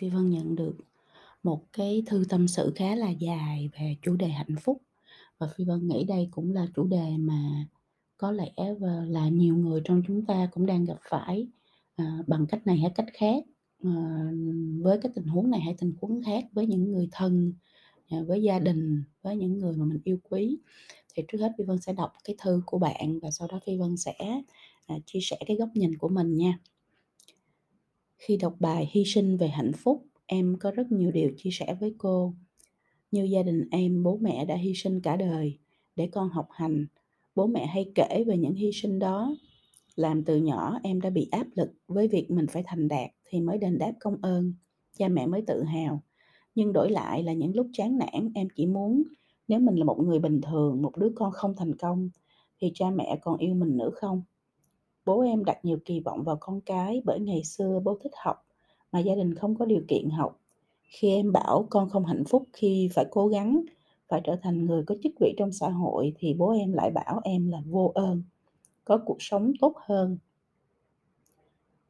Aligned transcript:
Phi 0.00 0.08
Vân 0.08 0.30
nhận 0.30 0.56
được 0.56 0.76
một 1.42 1.72
cái 1.72 2.02
thư 2.06 2.24
tâm 2.28 2.48
sự 2.48 2.72
khá 2.76 2.94
là 2.94 3.10
dài 3.10 3.70
về 3.78 3.96
chủ 4.02 4.16
đề 4.16 4.28
hạnh 4.28 4.56
phúc 4.60 4.82
và 5.38 5.48
Phi 5.56 5.64
Vân 5.64 5.88
nghĩ 5.88 6.04
đây 6.04 6.28
cũng 6.30 6.52
là 6.52 6.66
chủ 6.76 6.84
đề 6.84 7.16
mà 7.18 7.66
có 8.16 8.32
lẽ 8.32 8.52
là 9.08 9.28
nhiều 9.28 9.56
người 9.56 9.80
trong 9.84 10.02
chúng 10.06 10.26
ta 10.26 10.48
cũng 10.52 10.66
đang 10.66 10.84
gặp 10.84 10.98
phải, 11.10 11.48
à, 11.96 12.18
bằng 12.26 12.46
cách 12.46 12.66
này 12.66 12.78
hay 12.78 12.90
cách 12.94 13.06
khác, 13.14 13.44
à, 13.84 13.90
với 14.80 14.98
cái 15.02 15.12
tình 15.14 15.26
huống 15.26 15.50
này 15.50 15.60
hay 15.60 15.74
tình 15.78 15.92
huống 16.00 16.22
khác 16.22 16.44
với 16.52 16.66
những 16.66 16.92
người 16.92 17.08
thân, 17.12 17.52
à, 18.08 18.18
với 18.26 18.42
gia 18.42 18.58
đình, 18.58 19.02
với 19.22 19.36
những 19.36 19.58
người 19.58 19.72
mà 19.76 19.84
mình 19.84 20.00
yêu 20.04 20.18
quý. 20.22 20.58
Thì 21.14 21.22
trước 21.28 21.38
hết 21.38 21.52
Phi 21.58 21.64
Vân 21.64 21.78
sẽ 21.78 21.92
đọc 21.92 22.12
cái 22.24 22.36
thư 22.38 22.62
của 22.66 22.78
bạn 22.78 23.18
và 23.22 23.30
sau 23.30 23.48
đó 23.48 23.60
Phi 23.66 23.76
Vân 23.76 23.96
sẽ, 23.96 24.42
à, 24.86 24.96
chia 25.06 25.20
sẻ 25.22 25.36
cái 25.46 25.56
góc 25.56 25.68
nhìn 25.74 25.98
của 25.98 26.08
mình 26.08 26.36
nha. 26.36 26.58
Khi 28.20 28.36
đọc 28.36 28.54
bài 28.60 28.90
Hy 28.92 29.04
sinh 29.06 29.36
về 29.36 29.48
hạnh 29.48 29.72
phúc, 29.76 30.06
em 30.26 30.56
có 30.60 30.70
rất 30.70 30.92
nhiều 30.92 31.10
điều 31.10 31.30
chia 31.36 31.50
sẻ 31.52 31.76
với 31.80 31.94
cô. 31.98 32.34
Như 33.10 33.24
gia 33.24 33.42
đình 33.42 33.68
em, 33.70 34.02
bố 34.02 34.16
mẹ 34.16 34.44
đã 34.44 34.56
hy 34.56 34.74
sinh 34.74 35.00
cả 35.00 35.16
đời 35.16 35.58
để 35.96 36.08
con 36.12 36.28
học 36.28 36.48
hành. 36.50 36.86
Bố 37.34 37.46
mẹ 37.46 37.66
hay 37.66 37.92
kể 37.94 38.24
về 38.26 38.38
những 38.38 38.54
hy 38.54 38.70
sinh 38.72 38.98
đó. 38.98 39.36
Làm 39.96 40.24
từ 40.24 40.36
nhỏ 40.36 40.78
em 40.82 41.00
đã 41.00 41.10
bị 41.10 41.28
áp 41.30 41.46
lực 41.54 41.70
với 41.88 42.08
việc 42.08 42.30
mình 42.30 42.46
phải 42.46 42.62
thành 42.66 42.88
đạt 42.88 43.10
thì 43.24 43.40
mới 43.40 43.58
đền 43.58 43.78
đáp 43.78 43.92
công 44.00 44.16
ơn. 44.22 44.54
Cha 44.98 45.08
mẹ 45.08 45.26
mới 45.26 45.42
tự 45.46 45.62
hào. 45.62 46.02
Nhưng 46.54 46.72
đổi 46.72 46.90
lại 46.90 47.22
là 47.22 47.32
những 47.32 47.56
lúc 47.56 47.66
chán 47.72 47.98
nản 47.98 48.30
em 48.34 48.48
chỉ 48.56 48.66
muốn 48.66 49.02
nếu 49.48 49.60
mình 49.60 49.76
là 49.76 49.84
một 49.84 49.98
người 49.98 50.18
bình 50.18 50.40
thường, 50.40 50.82
một 50.82 50.96
đứa 50.96 51.12
con 51.14 51.32
không 51.32 51.54
thành 51.56 51.76
công 51.76 52.10
thì 52.60 52.70
cha 52.74 52.90
mẹ 52.90 53.18
còn 53.22 53.38
yêu 53.38 53.54
mình 53.54 53.76
nữa 53.76 53.90
không? 53.94 54.22
Bố 55.10 55.20
em 55.20 55.44
đặt 55.44 55.64
nhiều 55.64 55.78
kỳ 55.84 56.00
vọng 56.00 56.22
vào 56.22 56.36
con 56.40 56.60
cái 56.60 57.02
bởi 57.04 57.20
ngày 57.20 57.44
xưa 57.44 57.80
bố 57.84 57.98
thích 58.02 58.12
học 58.24 58.46
mà 58.92 58.98
gia 58.98 59.14
đình 59.14 59.34
không 59.34 59.56
có 59.58 59.64
điều 59.64 59.82
kiện 59.88 60.10
học. 60.10 60.40
Khi 60.82 61.08
em 61.08 61.32
bảo 61.32 61.66
con 61.70 61.90
không 61.90 62.04
hạnh 62.04 62.24
phúc 62.24 62.48
khi 62.52 62.88
phải 62.94 63.04
cố 63.10 63.28
gắng, 63.28 63.62
phải 64.08 64.20
trở 64.24 64.36
thành 64.42 64.66
người 64.66 64.82
có 64.86 64.94
chức 65.02 65.12
vị 65.20 65.34
trong 65.38 65.52
xã 65.52 65.68
hội 65.68 66.12
thì 66.18 66.34
bố 66.34 66.50
em 66.50 66.72
lại 66.72 66.90
bảo 66.90 67.20
em 67.24 67.48
là 67.48 67.62
vô 67.66 67.92
ơn, 67.94 68.22
có 68.84 68.98
cuộc 69.06 69.22
sống 69.22 69.52
tốt 69.60 69.74
hơn. 69.86 70.18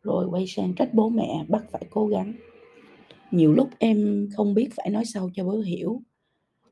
Rồi 0.02 0.26
quay 0.30 0.46
sang 0.46 0.74
trách 0.74 0.94
bố 0.94 1.08
mẹ 1.08 1.44
bắt 1.48 1.64
phải 1.70 1.86
cố 1.90 2.06
gắng. 2.06 2.34
Nhiều 3.30 3.52
lúc 3.52 3.68
em 3.78 4.28
không 4.36 4.54
biết 4.54 4.68
phải 4.76 4.90
nói 4.90 5.04
sao 5.04 5.30
cho 5.34 5.44
bố 5.44 5.60
hiểu. 5.60 6.02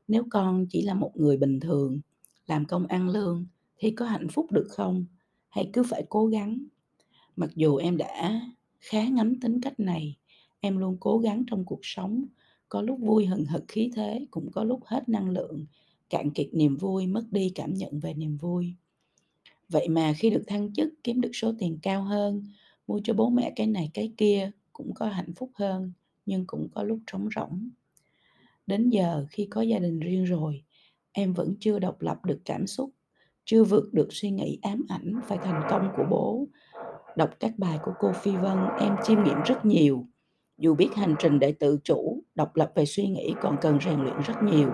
Nếu 0.07 0.23
con 0.29 0.65
chỉ 0.69 0.81
là 0.81 0.93
một 0.93 1.11
người 1.15 1.37
bình 1.37 1.59
thường, 1.59 1.99
làm 2.47 2.65
công 2.65 2.87
ăn 2.87 3.09
lương 3.09 3.45
thì 3.77 3.91
có 3.91 4.05
hạnh 4.05 4.27
phúc 4.29 4.51
được 4.51 4.67
không? 4.69 5.05
Hay 5.49 5.69
cứ 5.73 5.83
phải 5.83 6.03
cố 6.09 6.27
gắng? 6.27 6.63
Mặc 7.35 7.49
dù 7.55 7.75
em 7.75 7.97
đã 7.97 8.41
khá 8.79 9.07
ngấm 9.07 9.39
tính 9.39 9.61
cách 9.61 9.79
này, 9.79 10.17
em 10.59 10.77
luôn 10.77 10.97
cố 10.99 11.17
gắng 11.17 11.43
trong 11.47 11.65
cuộc 11.65 11.79
sống, 11.83 12.25
có 12.69 12.81
lúc 12.81 12.99
vui 12.99 13.25
hừng 13.25 13.45
hực 13.45 13.63
khí 13.67 13.91
thế, 13.95 14.25
cũng 14.31 14.51
có 14.51 14.63
lúc 14.63 14.79
hết 14.85 15.09
năng 15.09 15.29
lượng, 15.29 15.65
cạn 16.09 16.31
kiệt 16.31 16.47
niềm 16.53 16.77
vui, 16.77 17.07
mất 17.07 17.23
đi 17.31 17.51
cảm 17.55 17.73
nhận 17.73 17.99
về 17.99 18.13
niềm 18.13 18.37
vui. 18.37 18.73
Vậy 19.69 19.89
mà 19.89 20.13
khi 20.17 20.29
được 20.29 20.43
thăng 20.47 20.73
chức, 20.73 20.93
kiếm 21.03 21.21
được 21.21 21.31
số 21.33 21.53
tiền 21.59 21.79
cao 21.81 22.03
hơn, 22.03 22.43
mua 22.87 22.99
cho 23.03 23.13
bố 23.13 23.29
mẹ 23.29 23.53
cái 23.55 23.67
này 23.67 23.91
cái 23.93 24.13
kia 24.17 24.51
cũng 24.73 24.93
có 24.93 25.05
hạnh 25.07 25.33
phúc 25.35 25.51
hơn, 25.53 25.91
nhưng 26.25 26.47
cũng 26.47 26.67
có 26.71 26.83
lúc 26.83 26.99
trống 27.07 27.29
rỗng. 27.35 27.69
Đến 28.67 28.89
giờ 28.89 29.25
khi 29.29 29.45
có 29.45 29.61
gia 29.61 29.79
đình 29.79 29.99
riêng 29.99 30.23
rồi, 30.23 30.63
em 31.11 31.33
vẫn 31.33 31.55
chưa 31.59 31.79
độc 31.79 32.01
lập 32.01 32.25
được 32.25 32.41
cảm 32.45 32.67
xúc, 32.67 32.91
chưa 33.49 33.63
vượt 33.63 33.93
được 33.93 34.07
suy 34.11 34.31
nghĩ 34.31 34.59
ám 34.61 34.85
ảnh 34.89 35.13
phải 35.27 35.37
thành 35.37 35.61
công 35.69 35.89
của 35.97 36.03
bố. 36.09 36.47
Đọc 37.17 37.29
các 37.39 37.53
bài 37.57 37.79
của 37.83 37.91
cô 37.99 38.11
Phi 38.21 38.31
Vân, 38.31 38.57
em 38.79 38.95
chiêm 39.03 39.23
nghiệm 39.23 39.37
rất 39.45 39.65
nhiều. 39.65 40.07
Dù 40.57 40.75
biết 40.75 40.89
hành 40.95 41.15
trình 41.19 41.39
để 41.39 41.51
tự 41.51 41.79
chủ, 41.83 42.23
độc 42.35 42.55
lập 42.55 42.71
về 42.75 42.85
suy 42.85 43.07
nghĩ 43.07 43.33
còn 43.41 43.57
cần 43.61 43.79
rèn 43.85 43.99
luyện 43.99 44.15
rất 44.25 44.33
nhiều. 44.43 44.69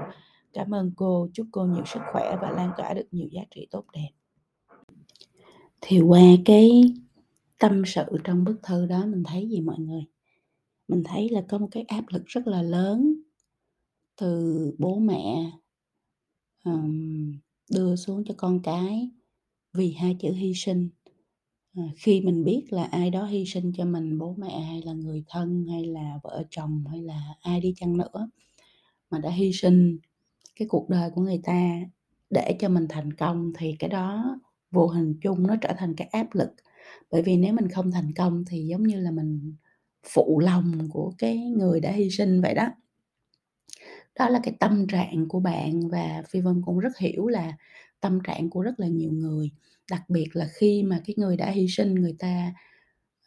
Cảm 0.54 0.74
ơn 0.74 0.92
cô, 0.96 1.30
chúc 1.34 1.48
cô 1.52 1.66
nhiều 1.66 1.86
sức 1.86 2.00
khỏe 2.12 2.38
và 2.42 2.52
lan 2.52 2.72
tỏa 2.78 2.94
được 2.94 3.08
nhiều 3.12 3.28
giá 3.32 3.42
trị 3.52 3.68
tốt 3.72 3.86
đẹp. 3.94 4.10
Thì 5.82 6.02
qua 6.02 6.22
cái 6.46 6.84
tâm 7.60 7.84
sự 7.86 8.04
trong 8.24 8.44
bức 8.44 8.64
thư 8.64 8.86
đó 8.86 9.06
mình 9.06 9.24
thấy 9.24 9.50
gì 9.50 9.62
mọi 9.62 9.80
người? 9.80 10.06
Mình 10.88 11.04
thấy 11.06 11.30
là 11.30 11.44
có 11.50 11.58
một 11.58 11.68
cái 11.72 11.84
áp 11.84 12.04
lực 12.10 12.24
rất 12.26 12.48
là 12.48 12.62
lớn 12.62 13.16
từ 14.16 14.72
bố 14.80 15.00
mẹ 15.00 15.52
um, 16.64 17.38
đưa 17.72 17.96
xuống 17.96 18.24
cho 18.26 18.34
con 18.38 18.60
cái 18.64 19.10
vì 19.74 19.94
hai 19.94 20.18
chữ 20.20 20.34
hy 20.34 20.54
sinh. 20.56 20.90
À, 21.76 21.84
khi 21.98 22.22
mình 22.22 22.44
biết 22.44 22.68
là 22.70 22.84
ai 22.84 23.10
đó 23.10 23.26
hy 23.26 23.46
sinh 23.46 23.72
cho 23.78 23.86
mình 23.86 24.20
bố 24.20 24.36
mẹ 24.38 24.60
hay 24.62 24.82
là 24.82 24.94
người 24.94 25.24
thân 25.28 25.66
hay 25.72 25.86
là 25.86 26.20
vợ 26.24 26.44
chồng 26.50 26.84
hay 26.92 27.02
là 27.04 27.36
ai 27.42 27.60
đi 27.62 27.74
chăng 27.78 27.98
nữa 27.98 28.30
mà 29.12 29.20
đã 29.20 29.30
hy 29.30 29.54
sinh 29.54 30.00
cái 30.56 30.68
cuộc 30.68 30.90
đời 30.90 31.12
của 31.16 31.22
người 31.22 31.42
ta 31.44 31.80
để 32.30 32.58
cho 32.60 32.70
mình 32.70 32.88
thành 32.90 33.14
công 33.14 33.54
thì 33.58 33.76
cái 33.80 33.90
đó 33.90 34.40
vô 34.72 34.88
hình 34.88 35.16
chung 35.22 35.48
nó 35.48 35.56
trở 35.62 35.74
thành 35.78 35.96
cái 35.96 36.08
áp 36.12 36.28
lực. 36.36 36.50
Bởi 37.12 37.22
vì 37.22 37.38
nếu 37.38 37.54
mình 37.54 37.70
không 37.70 37.92
thành 37.92 38.14
công 38.14 38.46
thì 38.50 38.68
giống 38.68 38.84
như 38.84 39.00
là 39.00 39.12
mình 39.12 39.56
phụ 40.14 40.40
lòng 40.40 40.90
của 40.92 41.14
cái 41.18 41.38
người 41.38 41.80
đã 41.80 41.92
hy 41.92 42.10
sinh 42.10 42.42
vậy 42.42 42.54
đó 42.54 42.68
đó 44.20 44.30
là 44.30 44.40
cái 44.44 44.54
tâm 44.60 44.88
trạng 44.88 45.28
của 45.28 45.40
bạn 45.40 45.90
và 45.90 46.24
phi 46.30 46.42
vân 46.42 46.62
cũng 46.66 46.80
rất 46.80 46.98
hiểu 46.98 47.28
là 47.28 47.54
tâm 48.02 48.20
trạng 48.24 48.50
của 48.50 48.62
rất 48.62 48.80
là 48.80 48.88
nhiều 48.88 49.12
người. 49.12 49.52
Đặc 49.92 50.10
biệt 50.10 50.36
là 50.36 50.48
khi 50.54 50.84
mà 50.84 51.02
cái 51.06 51.14
người 51.18 51.38
đã 51.38 51.50
hy 51.52 51.68
sinh 51.68 51.96
người 51.96 52.16
ta 52.20 52.54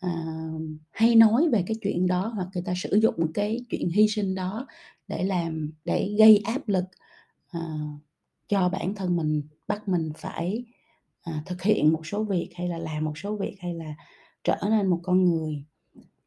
uh, 0.06 0.62
hay 0.90 1.16
nói 1.16 1.48
về 1.52 1.64
cái 1.66 1.76
chuyện 1.82 2.06
đó 2.06 2.32
hoặc 2.34 2.48
người 2.54 2.62
ta 2.66 2.72
sử 2.76 2.96
dụng 3.02 3.32
cái 3.32 3.60
chuyện 3.70 3.90
hy 3.90 4.08
sinh 4.08 4.34
đó 4.34 4.66
để 5.08 5.24
làm 5.24 5.72
để 5.84 6.14
gây 6.18 6.42
áp 6.44 6.68
lực 6.68 6.84
uh, 7.56 8.00
cho 8.48 8.68
bản 8.68 8.94
thân 8.94 9.16
mình 9.16 9.42
bắt 9.68 9.88
mình 9.88 10.12
phải 10.16 10.64
uh, 11.30 11.46
thực 11.46 11.62
hiện 11.62 11.92
một 11.92 12.06
số 12.06 12.24
việc 12.24 12.50
hay 12.54 12.68
là 12.68 12.78
làm 12.78 13.04
một 13.04 13.18
số 13.18 13.36
việc 13.36 13.56
hay 13.60 13.74
là 13.74 13.94
trở 14.44 14.58
nên 14.70 14.86
một 14.86 15.00
con 15.02 15.24
người 15.24 15.64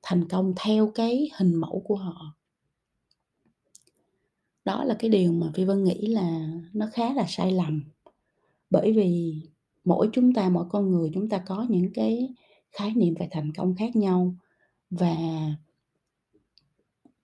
thành 0.03 0.27
công 0.27 0.53
theo 0.57 0.91
cái 0.95 1.29
hình 1.37 1.55
mẫu 1.55 1.83
của 1.85 1.95
họ 1.95 2.35
đó 4.71 4.83
là 4.83 4.95
cái 4.99 5.09
điều 5.09 5.33
mà 5.33 5.51
phi 5.53 5.63
vân 5.65 5.83
nghĩ 5.83 6.07
là 6.07 6.49
nó 6.73 6.87
khá 6.93 7.13
là 7.13 7.25
sai 7.27 7.51
lầm. 7.51 7.83
Bởi 8.69 8.93
vì 8.93 9.41
mỗi 9.83 10.09
chúng 10.13 10.33
ta 10.33 10.49
mỗi 10.49 10.65
con 10.69 10.91
người 10.91 11.11
chúng 11.13 11.29
ta 11.29 11.43
có 11.47 11.65
những 11.69 11.93
cái 11.93 12.29
khái 12.71 12.93
niệm 12.95 13.13
về 13.19 13.27
thành 13.31 13.53
công 13.53 13.75
khác 13.75 13.95
nhau 13.95 14.35
và 14.89 15.15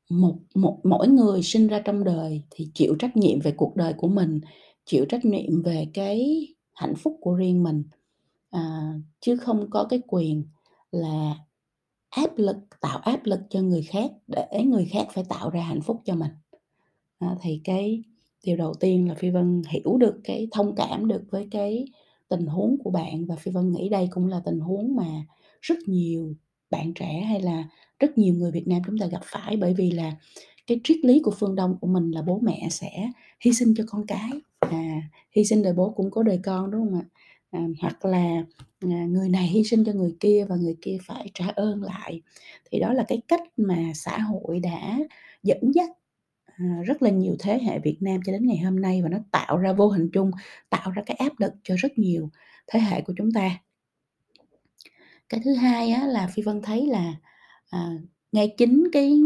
một 0.09 0.37
một 0.55 0.79
mỗi 0.83 1.07
người 1.07 1.43
sinh 1.43 1.67
ra 1.67 1.81
trong 1.85 2.03
đời 2.03 2.41
thì 2.49 2.71
chịu 2.73 2.95
trách 2.99 3.17
nhiệm 3.17 3.39
về 3.39 3.51
cuộc 3.51 3.75
đời 3.75 3.93
của 3.93 4.07
mình 4.07 4.39
chịu 4.85 5.05
trách 5.09 5.25
nhiệm 5.25 5.61
về 5.61 5.87
cái 5.93 6.47
hạnh 6.73 6.95
phúc 6.95 7.17
của 7.21 7.33
riêng 7.33 7.63
mình. 7.63 7.83
À, 8.49 8.93
chứ 9.19 9.37
không 9.37 9.69
có 9.69 9.83
cái 9.83 10.01
quyền 10.07 10.43
là 10.91 11.35
áp 12.09 12.37
lực 12.37 12.57
tạo 12.81 12.99
áp 12.99 13.25
lực 13.25 13.39
cho 13.49 13.61
người 13.61 13.83
khác 13.83 14.11
để 14.27 14.63
người 14.65 14.85
khác 14.85 15.07
phải 15.13 15.23
tạo 15.29 15.49
ra 15.49 15.61
hạnh 15.61 15.81
phúc 15.81 16.01
cho 16.05 16.15
mình 16.15 16.31
à, 17.19 17.35
thì 17.41 17.61
cái 17.63 18.03
điều 18.43 18.57
đầu 18.57 18.73
tiên 18.73 19.07
là 19.07 19.15
phi 19.15 19.29
vân 19.29 19.61
hiểu 19.69 19.97
được 19.97 20.15
cái 20.23 20.47
thông 20.51 20.75
cảm 20.75 21.07
được 21.07 21.23
với 21.29 21.47
cái 21.51 21.85
tình 22.29 22.45
huống 22.45 22.77
của 22.83 22.91
bạn 22.91 23.25
và 23.25 23.35
phi 23.35 23.51
vân 23.51 23.71
nghĩ 23.71 23.89
đây 23.89 24.07
cũng 24.11 24.27
là 24.27 24.41
tình 24.45 24.59
huống 24.59 24.95
mà 24.95 25.25
rất 25.61 25.77
nhiều 25.85 26.35
bạn 26.69 26.93
trẻ 26.93 27.19
hay 27.19 27.41
là 27.41 27.63
rất 27.99 28.17
nhiều 28.17 28.33
người 28.33 28.51
việt 28.51 28.67
nam 28.67 28.81
chúng 28.85 28.97
ta 28.97 29.05
gặp 29.05 29.21
phải 29.23 29.57
bởi 29.57 29.73
vì 29.73 29.91
là 29.91 30.15
cái 30.67 30.79
triết 30.83 30.97
lý 31.03 31.19
của 31.19 31.31
phương 31.39 31.55
đông 31.55 31.77
của 31.81 31.87
mình 31.87 32.11
là 32.11 32.21
bố 32.21 32.39
mẹ 32.43 32.67
sẽ 32.71 33.11
hy 33.39 33.53
sinh 33.53 33.73
cho 33.77 33.83
con 33.87 34.05
cái. 34.07 34.29
À, 34.59 35.01
hy 35.31 35.45
sinh 35.45 35.63
đời 35.63 35.73
bố 35.73 35.89
cũng 35.89 36.11
có 36.11 36.23
đời 36.23 36.39
con 36.43 36.71
đúng 36.71 36.85
không 36.85 36.99
ạ? 36.99 37.05
À, 37.51 37.67
hoặc 37.81 38.05
là 38.05 38.45
à, 38.81 39.05
người 39.09 39.29
này 39.29 39.47
hy 39.47 39.63
sinh 39.63 39.85
cho 39.85 39.93
người 39.93 40.15
kia 40.19 40.45
và 40.49 40.55
người 40.55 40.75
kia 40.81 40.97
phải 41.05 41.31
trả 41.33 41.47
ơn 41.47 41.83
lại. 41.83 42.21
Thì 42.71 42.79
đó 42.79 42.93
là 42.93 43.05
cái 43.07 43.21
cách 43.27 43.41
mà 43.57 43.91
xã 43.95 44.17
hội 44.17 44.59
đã 44.59 44.99
dẫn 45.43 45.71
dắt 45.75 45.89
Ờ, 46.59 46.65
rất 46.85 47.01
là 47.01 47.09
nhiều 47.09 47.35
thế 47.39 47.59
hệ 47.63 47.79
Việt 47.79 47.97
Nam 48.01 48.19
cho 48.25 48.31
đến 48.31 48.47
ngày 48.47 48.57
hôm 48.57 48.81
nay 48.81 49.01
và 49.01 49.09
nó 49.09 49.17
tạo 49.31 49.57
ra 49.57 49.73
vô 49.73 49.87
hình 49.87 50.09
chung 50.13 50.31
tạo 50.69 50.91
ra 50.91 51.03
cái 51.05 51.15
áp 51.15 51.39
lực 51.39 51.53
cho 51.63 51.75
rất 51.77 51.97
nhiều 51.97 52.29
thế 52.67 52.79
hệ 52.79 53.01
của 53.01 53.13
chúng 53.17 53.31
ta. 53.31 53.59
Cái 55.29 55.41
thứ 55.45 55.53
hai 55.53 55.91
á, 55.91 56.07
là 56.07 56.27
phi 56.27 56.43
vân 56.43 56.61
thấy 56.61 56.87
là 56.87 57.15
à, 57.69 57.89
ngay 58.31 58.53
chính 58.57 58.83
cái 58.91 59.21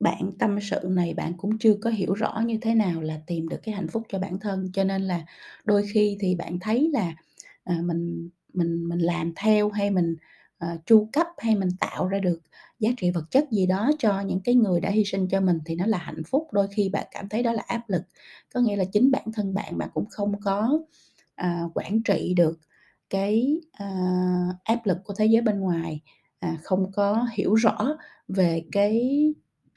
bạn 0.00 0.32
tâm 0.38 0.58
sự 0.62 0.80
này 0.90 1.14
bạn 1.14 1.32
cũng 1.36 1.58
chưa 1.58 1.74
có 1.80 1.90
hiểu 1.90 2.14
rõ 2.14 2.42
như 2.46 2.58
thế 2.62 2.74
nào 2.74 3.00
là 3.02 3.20
tìm 3.26 3.48
được 3.48 3.58
cái 3.62 3.74
hạnh 3.74 3.88
phúc 3.88 4.02
cho 4.08 4.18
bản 4.18 4.38
thân. 4.40 4.70
Cho 4.72 4.84
nên 4.84 5.02
là 5.02 5.24
đôi 5.64 5.84
khi 5.92 6.16
thì 6.20 6.34
bạn 6.34 6.58
thấy 6.60 6.90
là 6.92 7.14
à, 7.64 7.78
mình 7.84 8.30
mình 8.54 8.88
mình 8.88 8.98
làm 8.98 9.32
theo 9.36 9.70
hay 9.70 9.90
mình 9.90 10.16
À, 10.58 10.76
chu 10.86 11.08
cấp 11.12 11.26
hay 11.38 11.56
mình 11.56 11.68
tạo 11.80 12.08
ra 12.08 12.18
được 12.18 12.40
giá 12.80 12.90
trị 12.96 13.10
vật 13.10 13.24
chất 13.30 13.50
gì 13.50 13.66
đó 13.66 13.90
cho 13.98 14.20
những 14.20 14.40
cái 14.40 14.54
người 14.54 14.80
đã 14.80 14.90
hy 14.90 15.04
sinh 15.04 15.28
cho 15.28 15.40
mình 15.40 15.58
thì 15.66 15.74
nó 15.74 15.86
là 15.86 15.98
hạnh 15.98 16.22
phúc. 16.30 16.48
Đôi 16.52 16.68
khi 16.68 16.88
bạn 16.88 17.06
cảm 17.10 17.28
thấy 17.28 17.42
đó 17.42 17.52
là 17.52 17.62
áp 17.66 17.82
lực. 17.90 18.02
Có 18.54 18.60
nghĩa 18.60 18.76
là 18.76 18.84
chính 18.92 19.10
bản 19.10 19.32
thân 19.32 19.54
bạn 19.54 19.78
bạn 19.78 19.88
cũng 19.94 20.06
không 20.10 20.40
có 20.40 20.80
à, 21.34 21.62
quản 21.74 22.02
trị 22.02 22.34
được 22.36 22.58
cái 23.10 23.60
à, 23.72 23.88
áp 24.64 24.86
lực 24.86 24.98
của 25.04 25.14
thế 25.18 25.26
giới 25.26 25.42
bên 25.42 25.60
ngoài 25.60 26.00
à, 26.40 26.58
không 26.62 26.92
có 26.92 27.26
hiểu 27.34 27.54
rõ 27.54 27.96
về 28.28 28.64
cái 28.72 29.24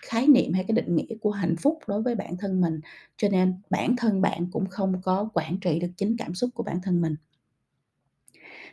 khái 0.03 0.27
niệm 0.27 0.53
hay 0.53 0.63
cái 0.67 0.75
định 0.75 0.95
nghĩa 0.95 1.15
của 1.21 1.31
hạnh 1.31 1.55
phúc 1.57 1.79
đối 1.87 2.01
với 2.01 2.15
bản 2.15 2.37
thân 2.37 2.61
mình, 2.61 2.79
cho 3.17 3.29
nên 3.29 3.53
bản 3.69 3.95
thân 3.97 4.21
bạn 4.21 4.47
cũng 4.51 4.65
không 4.69 5.01
có 5.03 5.29
quản 5.33 5.59
trị 5.59 5.79
được 5.79 5.91
chính 5.97 6.17
cảm 6.17 6.33
xúc 6.35 6.49
của 6.53 6.63
bản 6.63 6.79
thân 6.83 7.01
mình. 7.01 7.15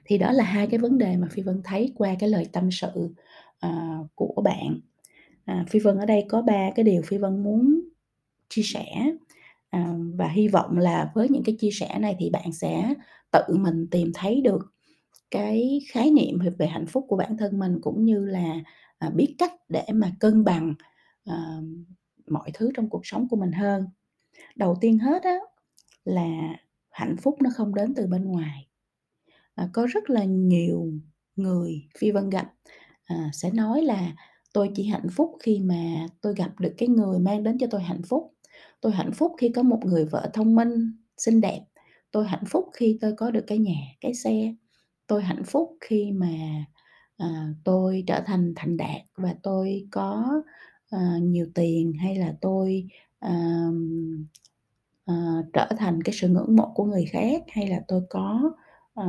Thì 0.08 0.18
đó 0.18 0.32
là 0.32 0.44
hai 0.44 0.66
cái 0.66 0.78
vấn 0.78 0.98
đề 0.98 1.16
mà 1.16 1.28
Phi 1.30 1.42
Vân 1.42 1.60
thấy 1.64 1.92
qua 1.96 2.14
cái 2.18 2.28
lời 2.28 2.46
tâm 2.52 2.70
sự, 2.70 3.14
uh, 3.66 4.06
của 4.14 4.42
bạn. 4.44 4.80
À, 5.44 5.64
Phi 5.68 5.78
Vân 5.78 5.98
ở 5.98 6.06
đây 6.06 6.24
có 6.28 6.42
ba 6.42 6.70
cái 6.74 6.84
điều 6.84 7.02
Phi 7.02 7.18
Vân 7.18 7.42
muốn 7.42 7.80
chia 8.48 8.62
sẻ, 8.62 8.86
à, 9.70 9.94
và 10.14 10.28
hy 10.28 10.48
vọng 10.48 10.78
là 10.78 11.10
với 11.14 11.28
những 11.28 11.42
cái 11.44 11.56
chia 11.60 11.70
sẻ 11.72 11.98
này 11.98 12.16
thì 12.18 12.30
bạn 12.30 12.52
sẽ 12.52 12.94
tự 13.32 13.56
mình 13.56 13.86
tìm 13.90 14.12
thấy 14.14 14.40
được 14.40 14.72
cái 15.30 15.80
khái 15.92 16.10
niệm 16.10 16.38
về 16.58 16.66
hạnh 16.66 16.86
phúc 16.86 17.04
của 17.08 17.16
bản 17.16 17.36
thân 17.36 17.58
mình, 17.58 17.78
cũng 17.82 18.04
như 18.04 18.24
là, 18.24 18.60
à, 18.98 19.10
biết 19.10 19.34
cách 19.38 19.52
để 19.68 19.84
mà 19.94 20.12
cân 20.20 20.44
bằng, 20.44 20.74
ờ, 21.24 21.62
mọi 22.30 22.50
thứ 22.54 22.70
trong 22.74 22.88
cuộc 22.90 23.06
sống 23.06 23.28
của 23.28 23.36
mình 23.36 23.52
hơn. 23.52 23.86
Đầu 24.56 24.76
tiên 24.80 24.98
hết 24.98 25.22
á, 25.22 25.36
là 26.04 26.56
hạnh 26.90 27.16
phúc 27.16 27.36
nó 27.42 27.50
không 27.54 27.74
đến 27.74 27.94
từ 27.94 28.06
bên 28.06 28.24
ngoài. 28.24 28.67
À, 29.58 29.68
có 29.72 29.86
rất 29.86 30.10
là 30.10 30.24
nhiều 30.24 30.92
người 31.36 31.82
Phi 31.98 32.10
Vân 32.10 32.30
gặp, 32.30 32.52
à, 33.04 33.30
sẽ 33.32 33.50
nói 33.50 33.82
là 33.82 34.12
"Tôi 34.52 34.70
chỉ 34.74 34.84
hạnh 34.86 35.06
phúc 35.12 35.36
khi 35.42 35.60
mà 35.60 36.06
tôi 36.20 36.34
gặp 36.34 36.60
được 36.60 36.74
cái 36.78 36.88
người 36.88 37.18
mang 37.18 37.42
đến 37.42 37.58
cho 37.58 37.66
tôi 37.70 37.82
hạnh 37.82 38.02
phúc. 38.08 38.34
Tôi 38.80 38.92
hạnh 38.92 39.12
phúc 39.12 39.32
khi 39.38 39.48
có 39.48 39.62
một 39.62 39.80
người 39.84 40.04
vợ 40.04 40.30
thông 40.34 40.54
minh, 40.54 40.92
xinh 41.16 41.40
đẹp. 41.40 41.60
Tôi 42.10 42.26
hạnh 42.28 42.44
phúc 42.46 42.64
khi 42.72 42.98
tôi 43.00 43.12
có 43.16 43.30
được 43.30 43.44
cái 43.46 43.58
nhà, 43.58 43.76
cái 44.00 44.14
xe. 44.14 44.54
Tôi 45.06 45.22
hạnh 45.22 45.42
phúc 45.44 45.76
khi 45.80 46.12
mà, 46.12 46.28
à, 47.16 47.48
tôi 47.64 48.04
trở 48.06 48.20
thành 48.26 48.52
thành 48.56 48.76
đạt 48.76 49.02
và 49.16 49.34
tôi 49.42 49.86
có, 49.90 50.42
à, 50.90 51.18
nhiều 51.22 51.46
tiền, 51.54 51.92
hay 52.00 52.16
là 52.16 52.34
tôi, 52.40 52.86
à, 53.20 53.66
à, 55.06 55.14
trở 55.52 55.68
thành 55.78 56.02
cái 56.02 56.14
sự 56.14 56.28
ngưỡng 56.28 56.56
mộ 56.56 56.72
của 56.74 56.84
người 56.84 57.04
khác, 57.12 57.42
hay 57.48 57.66
là 57.68 57.80
tôi 57.88 58.02
có, 58.10 58.52
Ờ, 58.98 59.06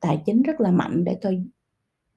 tài 0.00 0.22
chính 0.26 0.42
rất 0.42 0.60
là 0.60 0.70
mạnh 0.70 1.04
để 1.04 1.18
tôi 1.22 1.44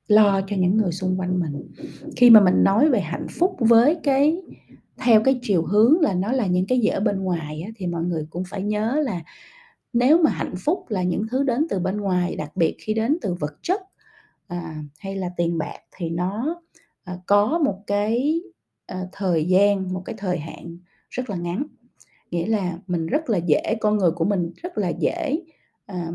lo 0.07 0.42
cho 0.48 0.56
những 0.57 0.78
người 0.78 0.92
xung 0.92 1.19
quanh 1.19 1.40
mình." 1.40 1.72
Khi 2.18 2.30
mà 2.30 2.42
mình 2.42 2.63
nói 2.63 2.90
về 2.90 3.02
hạnh 3.02 3.28
phúc 3.40 3.56
với 3.60 3.98
cái 4.04 4.42
theo 4.98 5.22
cái 5.24 5.40
chiều 5.44 5.66
hướng 5.66 6.02
là 6.02 6.13
nó 6.13 6.31
là 6.31 6.48
những 6.48 6.68
cái 6.68 6.80
gì 6.80 6.88
ở 6.90 7.00
bên 7.00 7.19
ngoài 7.24 7.62
á, 7.62 7.72
thì 7.78 7.88
mọi 7.88 8.04
người 8.04 8.28
cũng 8.30 8.44
phải 8.50 8.63
nhớ 8.63 9.02
là 9.06 9.22
nếu 9.94 10.18
mà 10.24 10.31
hạnh 10.31 10.56
phúc 10.57 10.86
là 10.90 11.04
những 11.04 11.28
thứ 11.31 11.44
đến 11.44 11.68
từ 11.69 11.80
bên 11.80 11.98
ngoài, 12.02 12.36
đặc 12.36 12.56
biệt 12.57 12.75
khi 12.80 12.94
đến 12.94 13.18
từ 13.22 13.34
vật 13.40 13.54
chất, 13.63 13.81
à, 14.48 14.84
hay 15.00 15.16
là 15.16 15.30
tiền 15.38 15.58
bạc 15.58 15.80
thì 15.98 16.10
nó, 16.10 16.62
à, 17.04 17.18
có 17.28 17.60
một 17.66 17.80
cái, 17.88 18.42
à, 18.88 19.06
thời 19.12 19.46
gian, 19.46 19.94
một 19.94 20.01
cái 20.06 20.16
thời 20.19 20.40
hạn 20.40 20.78
rất 21.10 21.30
là 21.30 21.36
ngắn. 21.38 21.63
Nghĩa 22.31 22.48
là 22.48 22.80
mình 22.88 23.08
rất 23.08 23.30
là 23.30 23.38
dễ 23.38 23.78
con 23.81 23.98
người 23.98 24.12
của 24.12 24.25
mình 24.25 24.54
rất 24.63 24.78
là 24.78 24.90
dễ, 24.90 25.44
à, 25.88 26.12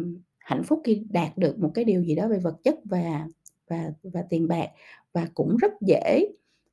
hạnh 0.50 0.64
phúc 0.64 0.80
khi 0.84 1.02
đạt 1.10 1.38
được 1.38 1.60
một 1.60 1.70
cái 1.74 1.84
điều 1.86 2.02
gì 2.04 2.16
đó 2.16 2.28
về 2.28 2.38
vật 2.40 2.56
chất 2.64 2.76
và 2.84 3.26
và 3.70 3.92
và 4.02 4.22
tiền 4.30 4.48
bạc, 4.48 4.68
và 5.14 5.26
cũng 5.34 5.56
rất 5.58 5.72
dễ, 5.82 6.28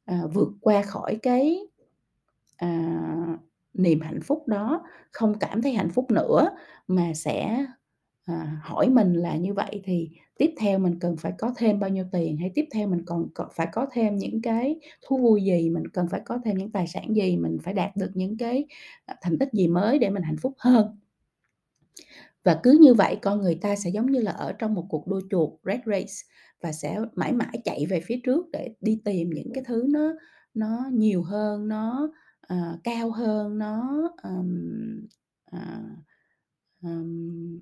à, 0.05 0.23
vượt 0.33 0.49
qua 0.61 0.83
khỏi 0.83 1.19
cái, 1.23 1.59
à, 2.57 3.39
niềm 3.75 4.01
hạnh 4.01 4.21
phúc 4.23 4.43
đó, 4.49 4.83
không 5.13 5.35
cảm 5.39 5.63
thấy 5.63 5.73
hạnh 5.73 5.89
phúc 5.91 6.11
nữa, 6.11 6.49
mà 6.87 7.13
sẽ, 7.15 7.65
à, 8.25 8.61
hỏi 8.63 8.89
mình 8.89 9.13
là 9.15 9.37
"Như 9.37 9.53
vậy 9.55 9.81
thì 9.85 10.09
tiếp 10.39 10.51
theo 10.59 10.79
mình 10.79 10.99
cần 11.01 11.17
phải 11.17 11.33
có 11.39 11.53
thêm 11.57 11.79
bao 11.81 11.91
nhiêu 11.91 12.05
tiền? 12.13 12.37
Hay 12.37 12.51
tiếp 12.55 12.65
theo 12.73 12.87
mình 12.89 13.05
còn 13.07 13.27
còn 13.35 13.49
phải 13.55 13.67
có 13.73 13.87
thêm 13.93 14.17
những 14.17 14.41
cái 14.43 14.79
thú 15.07 15.17
vui 15.19 15.43
gì? 15.45 15.69
Mình 15.71 15.87
cần 15.93 16.07
phải 16.11 16.21
có 16.25 16.39
thêm 16.45 16.57
những 16.57 16.71
tài 16.71 16.87
sản 16.87 17.15
gì? 17.17 17.37
Mình 17.37 17.57
phải 17.63 17.75
đạt 17.75 17.97
được 17.97 18.11
những 18.15 18.37
cái, 18.39 18.65
à, 19.07 19.15
thành 19.23 19.39
tích 19.39 19.49
gì 19.53 19.69
mới 19.69 19.99
để 19.99 20.11
mình 20.11 20.23
hạnh 20.23 20.37
phúc 20.41 20.53
hơn?" 20.59 20.99
Và 22.47 22.59
cứ 22.63 22.77
như 22.81 22.93
vậy 22.93 23.17
con 23.21 23.41
người 23.41 23.55
ta 23.55 23.75
sẽ 23.75 23.89
giống 23.89 24.11
như 24.11 24.19
là 24.19 24.31
ở 24.31 24.53
trong 24.59 24.73
một 24.73 24.85
cuộc 24.89 25.07
đua 25.07 25.21
chuột, 25.29 25.49
red 25.65 25.79
race, 25.85 26.13
và 26.61 26.71
sẽ 26.71 26.99
mãi 27.15 27.33
mãi 27.33 27.61
chạy 27.63 27.85
về 27.89 28.01
phía 28.05 28.19
trước 28.23 28.45
để 28.51 28.69
đi 28.81 29.01
tìm 29.05 29.29
những 29.29 29.51
cái 29.53 29.63
thứ 29.67 29.85
nó 29.89 30.13
nó 30.53 30.89
nhiều 30.93 31.23
hơn, 31.23 31.67
nó, 31.67 32.09
uh, 32.53 32.83
cao 32.83 33.11
hơn, 33.11 33.57
nó, 33.57 34.01
um, 34.23 35.05
uh, 35.55 35.97
um, 36.83 37.59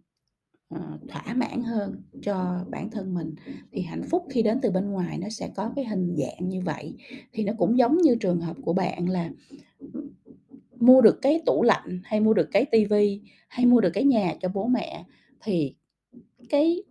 thỏa 1.10 1.34
mãn 1.34 1.64
hơn 1.64 2.02
cho 2.22 2.66
bản 2.70 2.90
thân 2.92 3.14
mình. 3.14 3.36
Thì 3.72 3.82
hạnh 3.82 4.04
phúc 4.10 4.24
khi 4.30 4.42
đến 4.42 4.60
từ 4.62 4.72
bên 4.72 4.90
ngoài 4.92 5.18
nó 5.18 5.30
sẽ 5.30 5.50
có 5.56 5.72
cái 5.76 5.86
hình 5.86 6.16
dạng 6.18 6.50
như 6.50 6.62
vậy, 6.62 6.94
thì 7.34 7.44
nó 7.44 7.54
cũng 7.58 7.78
giống 7.78 7.98
như 7.98 8.16
trường 8.16 8.42
hợp 8.42 8.58
của 8.64 8.74
bạn 8.74 9.10
là, 9.10 9.30
mua 10.86 11.02
được 11.02 11.20
cái 11.22 11.42
tủ 11.46 11.64
lạnh, 11.64 12.02
hay 12.06 12.20
mua 12.20 12.34
được 12.34 12.50
cái 12.52 12.66
tivi 12.66 13.22
hay 13.50 13.66
mua 13.66 13.82
được 13.82 13.92
cái 13.94 14.04
nhà 14.04 14.34
cho 14.42 14.50
bố 14.50 14.68
mẹ, 14.68 15.06
thì 15.44 15.76
cái 16.50 16.84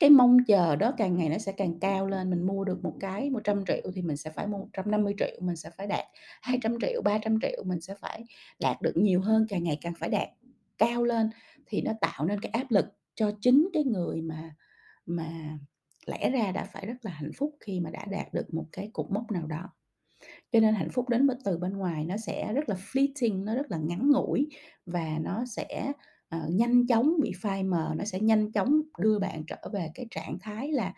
cái 0.00 0.10
mong 0.10 0.38
chờ 0.48 0.76
đó 0.76 0.92
càng 0.98 1.16
ngày 1.16 1.28
nó 1.28 1.38
sẽ 1.38 1.52
càng 1.52 1.80
cao 1.80 2.06
lên. 2.08 2.30
Mình 2.30 2.46
mua 2.46 2.64
được 2.64 2.84
một 2.84 2.94
cái 3.00 3.30
100 3.30 3.64
triệu 3.66 3.90
thì 3.94 4.02
mình 4.02 4.16
sẽ 4.16 4.30
phải 4.30 4.46
mua 4.46 4.58
150 4.58 5.14
triệu 5.18 5.40
mình 5.42 5.56
sẽ 5.56 5.70
phải 5.78 5.86
đạt 5.86 6.04
200 6.42 6.78
triệu 6.82 7.02
300 7.02 7.38
triệu 7.42 7.64
mình 7.66 7.80
sẽ 7.80 7.94
phải 8.00 8.24
đạt 8.60 8.82
được 8.82 8.92
nhiều 8.96 9.20
hơn, 9.20 9.46
càng 9.48 9.64
ngày 9.64 9.78
càng 9.82 9.94
phải 9.98 10.08
đạt 10.10 10.28
cao 10.78 11.04
lên, 11.04 11.30
thì 11.66 11.82
nó 11.82 11.92
tạo 12.00 12.26
nên 12.26 12.40
cái 12.40 12.50
áp 12.50 12.70
lực 12.70 12.86
cho 13.14 13.32
chính 13.40 13.68
cái 13.72 13.84
người 13.84 14.22
mà 14.22 14.54
mà 15.06 15.58
lẽ 16.06 16.30
ra 16.30 16.52
đã 16.52 16.64
phải 16.64 16.86
rất 16.86 16.96
là 17.02 17.12
hạnh 17.12 17.32
phúc 17.38 17.56
khi 17.60 17.80
mà 17.80 17.90
đã 17.90 18.06
đạt 18.10 18.34
được 18.34 18.54
một 18.54 18.66
cái 18.72 18.90
cột 18.92 19.06
mốc 19.12 19.32
nào 19.32 19.46
đó. 19.46 19.70
Cho 20.52 20.60
nên 20.60 20.74
hạnh 20.74 20.90
phúc 20.90 21.08
đến 21.08 21.26
từ 21.44 21.58
bên 21.58 21.72
ngoài 21.78 22.04
nó 22.04 22.16
sẽ 22.16 22.52
rất 22.54 22.68
là 22.68 22.74
fleeting, 22.74 23.44
nó 23.44 23.54
rất 23.54 23.70
là 23.70 23.78
ngắn 23.78 24.10
ngủi 24.10 24.48
và 24.86 25.18
nó 25.20 25.44
sẽ, 25.46 25.92
uh, 26.36 26.50
nhanh 26.50 26.86
chóng 26.86 27.14
bị 27.22 27.32
phai 27.42 27.62
mờ, 27.64 27.94
nó 27.96 28.04
sẽ 28.04 28.20
nhanh 28.20 28.52
chóng 28.52 28.80
đưa 28.98 29.18
bạn 29.18 29.44
trở 29.46 29.56
về 29.72 29.90
cái 29.94 30.06
trạng 30.10 30.38
thái 30.40 30.72
là 30.72 30.94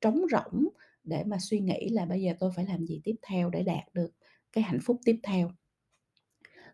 trống 0.00 0.22
rỗng 0.32 0.68
để 1.04 1.24
mà 1.24 1.36
suy 1.40 1.60
nghĩ 1.60 1.88
là 1.88 2.04
"Bây 2.06 2.22
giờ 2.22 2.32
tôi 2.40 2.50
phải 2.56 2.66
làm 2.66 2.86
gì 2.86 3.00
tiếp 3.04 3.16
theo 3.28 3.50
để 3.50 3.62
đạt 3.62 3.84
được 3.94 4.12
cái 4.52 4.64
hạnh 4.64 4.80
phúc 4.84 5.00
tiếp 5.04 5.16
theo?" 5.22 5.50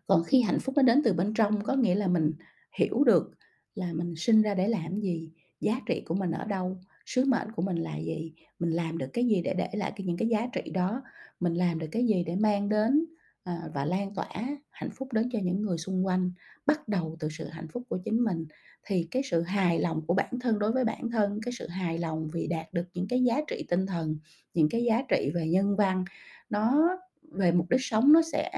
Còn 0.07 0.23
khi 0.23 0.41
hạnh 0.41 0.59
phúc 0.59 0.75
nó 0.77 0.81
đến 0.83 1.01
từ 1.03 1.13
bên 1.13 1.33
trong, 1.33 1.63
có 1.63 1.73
nghĩa 1.75 1.95
là 1.95 2.07
mình 2.07 2.33
hiểu 2.77 3.03
được 3.03 3.31
là 3.75 3.93
mình 3.93 4.13
sinh 4.17 4.41
ra 4.41 4.53
để 4.53 4.67
làm 4.67 4.95
gì, 4.99 5.31
giá 5.61 5.79
trị 5.85 6.01
của 6.05 6.15
mình 6.15 6.31
ở 6.31 6.45
đâu, 6.45 6.77
sứ 7.09 7.25
mệnh 7.25 7.51
của 7.51 7.61
mình 7.61 7.77
là 7.77 7.97
gì, 7.97 8.33
mình 8.59 8.69
làm 8.69 8.97
được 8.97 9.07
cái 9.13 9.25
gì 9.27 9.41
để 9.41 9.53
để 9.53 9.69
lại 9.73 9.93
cái 9.95 10.05
những 10.05 10.17
cái 10.17 10.27
giá 10.27 10.47
trị 10.53 10.71
đó, 10.73 11.01
mình 11.39 11.53
làm 11.53 11.79
được 11.79 11.87
cái 11.91 12.05
gì 12.05 12.23
để 12.23 12.35
mang 12.35 12.69
đến, 12.69 13.05
à, 13.43 13.61
và 13.73 13.85
lan 13.85 14.13
tỏa 14.15 14.29
hạnh 14.71 14.89
phúc 14.91 15.13
đến 15.13 15.29
cho 15.31 15.39
những 15.43 15.61
người 15.61 15.77
xung 15.77 16.05
quanh, 16.05 16.31
bắt 16.65 16.87
đầu 16.87 17.15
từ 17.19 17.29
sự 17.31 17.45
hạnh 17.47 17.67
phúc 17.73 17.83
của 17.89 17.97
chính 18.05 18.23
mình, 18.23 18.45
thì 18.83 19.07
cái 19.11 19.23
sự 19.31 19.41
hài 19.41 19.79
lòng 19.79 20.01
của 20.07 20.13
bản 20.13 20.39
thân 20.39 20.59
đối 20.59 20.71
với 20.71 20.85
bản 20.85 21.09
thân, 21.11 21.39
cái 21.45 21.51
sự 21.51 21.67
hài 21.67 21.99
lòng 21.99 22.29
vì 22.33 22.47
đạt 22.47 22.73
được 22.73 22.85
những 22.93 23.07
cái 23.07 23.23
giá 23.23 23.41
trị 23.47 23.65
tinh 23.69 23.85
thần, 23.85 24.17
những 24.53 24.69
cái 24.69 24.83
giá 24.83 25.01
trị 25.09 25.31
về 25.35 25.47
nhân 25.47 25.75
văn, 25.75 26.05
nó 26.49 26.97
về 27.31 27.51
mục 27.51 27.69
đích 27.69 27.81
sống 27.83 28.13
nó 28.13 28.21
sẽ 28.31 28.51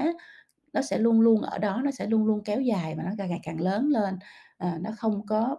nó 0.72 0.82
sẽ 0.82 0.98
luôn 0.98 1.20
luôn 1.20 1.42
ở 1.42 1.58
đó, 1.58 1.80
nó 1.84 1.90
sẽ 1.90 2.06
luôn 2.06 2.26
luôn 2.26 2.42
kéo 2.44 2.60
dài 2.60 2.94
và 2.96 3.02
nó 3.04 3.10
càng 3.18 3.30
ngày 3.30 3.40
càng 3.42 3.60
lớn 3.60 3.88
lên. 3.88 4.18
à, 4.58 4.78
nó 4.82 4.90
không 4.96 5.26
có 5.26 5.58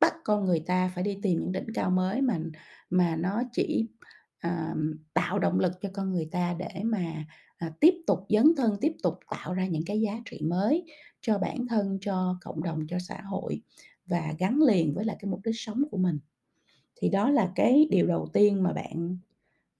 bắt 0.00 0.14
con 0.24 0.44
người 0.44 0.60
ta 0.66 0.90
phải 0.94 1.04
đi 1.04 1.18
tìm 1.22 1.38
những 1.40 1.52
đỉnh 1.52 1.66
cao 1.74 1.90
mới 1.90 2.20
mà 2.22 2.38
mà 2.90 3.16
nó 3.16 3.42
chỉ, 3.52 3.86
à, 4.38 4.74
tạo 5.14 5.38
động 5.38 5.60
lực 5.60 5.72
cho 5.80 5.88
con 5.92 6.12
người 6.12 6.28
ta 6.32 6.54
để 6.58 6.82
mà, 6.84 7.24
à, 7.58 7.70
tiếp 7.80 7.94
tục 8.06 8.26
dấn 8.28 8.54
thân, 8.56 8.76
tiếp 8.80 8.92
tục 9.02 9.18
tạo 9.30 9.54
ra 9.54 9.66
những 9.66 9.84
cái 9.86 10.00
giá 10.00 10.18
trị 10.30 10.40
mới 10.42 10.84
cho 11.20 11.38
bản 11.38 11.66
thân, 11.68 11.98
cho 12.00 12.36
cộng 12.40 12.62
đồng, 12.62 12.86
cho 12.88 12.98
xã 12.98 13.20
hội 13.20 13.60
và 14.06 14.34
gắn 14.38 14.62
liền 14.62 14.94
với 14.94 15.04
lại 15.04 15.16
cái 15.20 15.30
mục 15.30 15.40
đích 15.44 15.54
sống 15.58 15.84
của 15.90 15.96
mình. 15.96 16.18
Thì 16.96 17.08
đó 17.08 17.30
là 17.30 17.52
cái 17.54 17.88
điều 17.90 18.06
đầu 18.06 18.28
tiên 18.32 18.62
mà 18.62 18.72
bạn, 18.72 19.18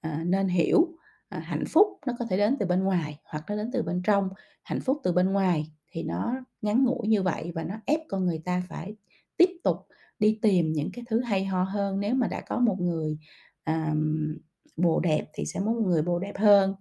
à, 0.00 0.24
nên 0.26 0.48
hiểu, 0.48 0.88
à, 1.28 1.38
hạnh 1.38 1.64
phúc 1.68 1.88
nó 2.06 2.12
có 2.18 2.24
thể 2.30 2.36
đến 2.36 2.56
từ 2.60 2.66
bên 2.66 2.84
ngoài 2.84 3.18
hoặc 3.24 3.44
nó 3.48 3.56
đến 3.56 3.70
từ 3.72 3.82
bên 3.82 4.02
trong. 4.02 4.28
Hạnh 4.62 4.80
phúc 4.80 5.00
từ 5.04 5.12
bên 5.12 5.32
ngoài 5.32 5.72
thì 5.90 6.02
nó 6.02 6.34
ngắn 6.62 6.84
ngủi 6.84 7.08
như 7.08 7.22
vậy 7.22 7.52
và 7.54 7.64
nó 7.64 7.74
ép 7.86 8.00
con 8.08 8.26
người 8.26 8.38
ta 8.44 8.62
phải 8.68 8.96
tiếp 9.36 9.50
tục 9.64 9.76
đi 10.18 10.38
tìm 10.42 10.72
những 10.72 10.90
cái 10.92 11.04
thứ 11.10 11.20
hay 11.22 11.44
ho 11.44 11.62
hơn. 11.64 12.00
Nếu 12.00 12.14
mà 12.14 12.26
đã 12.28 12.40
có 12.40 12.58
một 12.58 12.76
người, 12.80 13.18
ờm, 13.64 14.38
bồ 14.76 15.00
đẹp 15.00 15.24
thì 15.34 15.46
sẽ 15.46 15.60
muốn 15.60 15.74
một 15.74 15.86
người 15.88 16.02
bồ 16.02 16.18
đẹp 16.18 16.36
hơn, 16.38 16.74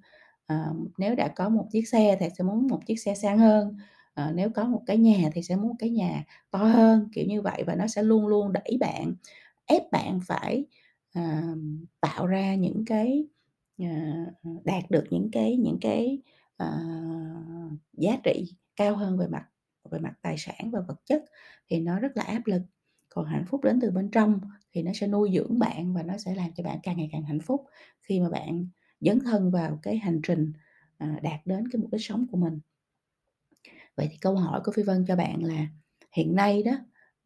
ờ, 0.48 0.74
nếu 0.98 1.16
đã 1.16 1.28
có 1.36 1.50
một 1.50 1.66
chiếc 1.72 1.88
xe 1.90 2.18
thì 2.20 2.26
sẽ 2.38 2.44
muốn 2.44 2.68
một 2.68 2.80
chiếc 2.88 2.96
xe 3.00 3.16
sang 3.16 3.38
hơn, 3.40 3.78
ờ, 4.14 4.32
nếu 4.36 4.50
có 4.50 4.64
một 4.66 4.82
cái 4.88 4.98
nhà 4.98 5.30
thì 5.34 5.44
sẽ 5.44 5.56
muốn 5.56 5.68
một 5.68 5.76
cái 5.80 5.90
nhà 5.90 6.24
to 6.52 6.60
hơn, 6.60 7.10
kiểu 7.14 7.26
như 7.28 7.42
vậy. 7.42 7.64
Và 7.68 7.76
nó 7.76 7.88
sẽ 7.88 8.04
luôn 8.04 8.28
luôn 8.28 8.54
đẩy 8.54 8.78
bạn, 8.80 9.14
ép 9.66 9.82
bạn 9.92 10.20
phải, 10.28 10.66
ờm, 11.16 11.86
tạo 12.02 12.28
ra 12.28 12.56
những 12.56 12.84
cái, 12.86 13.26
ờ, 13.80 13.86
đạt 14.66 14.92
được 14.92 15.04
những 15.12 15.30
cái 15.32 15.58
những 15.58 15.78
cái, 15.82 16.22
ờ, 16.58 16.68
giá 17.94 18.18
trị 18.24 18.46
cao 18.76 18.96
hơn 18.96 19.18
về 19.18 19.28
mặt 19.28 19.46
về 19.92 20.00
mặt 20.00 20.14
tài 20.22 20.36
sản 20.38 20.72
và 20.72 20.80
vật 20.88 20.96
chất 21.06 21.24
thì 21.70 21.80
nó 21.80 22.00
rất 22.00 22.18
là 22.18 22.24
áp 22.24 22.42
lực. 22.46 22.62
Còn 23.18 23.26
hạnh 23.26 23.46
phúc 23.48 23.64
đến 23.64 23.80
từ 23.82 23.92
bên 23.92 24.10
trong 24.12 24.40
thì 24.74 24.84
nó 24.84 24.92
sẽ 24.96 25.08
nuôi 25.08 25.32
dưỡng 25.34 25.60
bạn 25.60 25.94
và 25.94 26.04
nó 26.04 26.18
sẽ 26.18 26.36
làm 26.36 26.52
cho 26.56 26.64
bạn 26.64 26.80
càng 26.84 26.98
ngày 26.98 27.10
càng 27.12 27.24
hạnh 27.24 27.40
phúc 27.40 27.66
khi 28.02 28.20
mà 28.20 28.30
bạn 28.30 28.68
dấn 29.00 29.20
thân 29.20 29.52
vào 29.52 29.80
cái 29.82 29.98
hành 29.98 30.20
trình, 30.24 30.54
à, 30.98 31.20
đạt 31.24 31.40
đến 31.46 31.70
cái 31.72 31.82
mục 31.82 31.92
đích 31.92 32.02
sống 32.02 32.28
của 32.32 32.38
mình. 32.38 32.60
Vậy 33.96 34.08
thì 34.12 34.18
câu 34.22 34.36
hỏi 34.36 34.62
của 34.64 34.72
Phi 34.72 34.84
Vân 34.84 35.06
cho 35.08 35.16
bạn 35.16 35.44
là 35.44 35.68
hiện 36.12 36.36
nay 36.36 36.64
đó, 36.64 36.72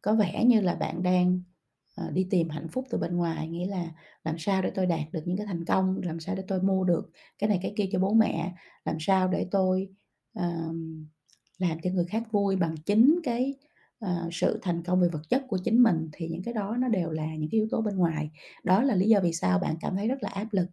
có 0.02 0.14
vẻ 0.14 0.44
như 0.44 0.60
là 0.60 0.74
bạn 0.74 1.02
đang, 1.02 1.42
à, 1.94 2.10
đi 2.12 2.26
tìm 2.30 2.48
hạnh 2.48 2.68
phúc 2.68 2.84
từ 2.90 2.98
bên 2.98 3.16
ngoài, 3.16 3.48
nghĩa 3.48 3.66
là 3.66 3.92
làm 4.24 4.38
sao 4.38 4.62
để 4.62 4.70
tôi 4.74 4.86
đạt 4.86 5.12
được 5.12 5.22
những 5.24 5.36
cái 5.36 5.46
thành 5.46 5.64
công, 5.64 6.00
làm 6.02 6.20
sao 6.20 6.34
để 6.34 6.42
tôi 6.48 6.62
mua 6.62 6.84
được 6.84 7.10
cái 7.38 7.48
này 7.48 7.58
cái 7.62 7.74
kia 7.76 7.88
cho 7.92 7.98
bố 7.98 8.14
mẹ, 8.14 8.54
làm 8.84 8.96
sao 9.00 9.28
để 9.28 9.46
tôi, 9.50 9.88
làm 11.58 11.80
cho 11.82 11.90
người 11.90 12.04
khác 12.04 12.22
vui 12.32 12.56
bằng 12.56 12.74
chính 12.76 13.20
cái, 13.24 13.54
À, 14.02 14.28
sự 14.32 14.58
thành 14.62 14.82
công 14.82 15.00
về 15.00 15.08
vật 15.08 15.22
chất 15.28 15.42
của 15.48 15.58
chính 15.64 15.82
mình, 15.82 16.08
thì 16.12 16.28
những 16.28 16.42
cái 16.42 16.54
đó 16.54 16.76
nó 16.80 16.88
đều 16.88 17.10
là 17.10 17.26
những 17.36 17.50
cái 17.50 17.58
yếu 17.58 17.68
tố 17.70 17.80
bên 17.82 17.96
ngoài. 17.96 18.30
Đó 18.64 18.82
là 18.82 18.94
lý 18.94 19.08
do 19.08 19.20
vì 19.20 19.32
sao 19.32 19.58
bạn 19.58 19.76
cảm 19.80 19.96
thấy 19.96 20.08
rất 20.08 20.22
là 20.22 20.28
áp 20.28 20.46
lực. 20.52 20.66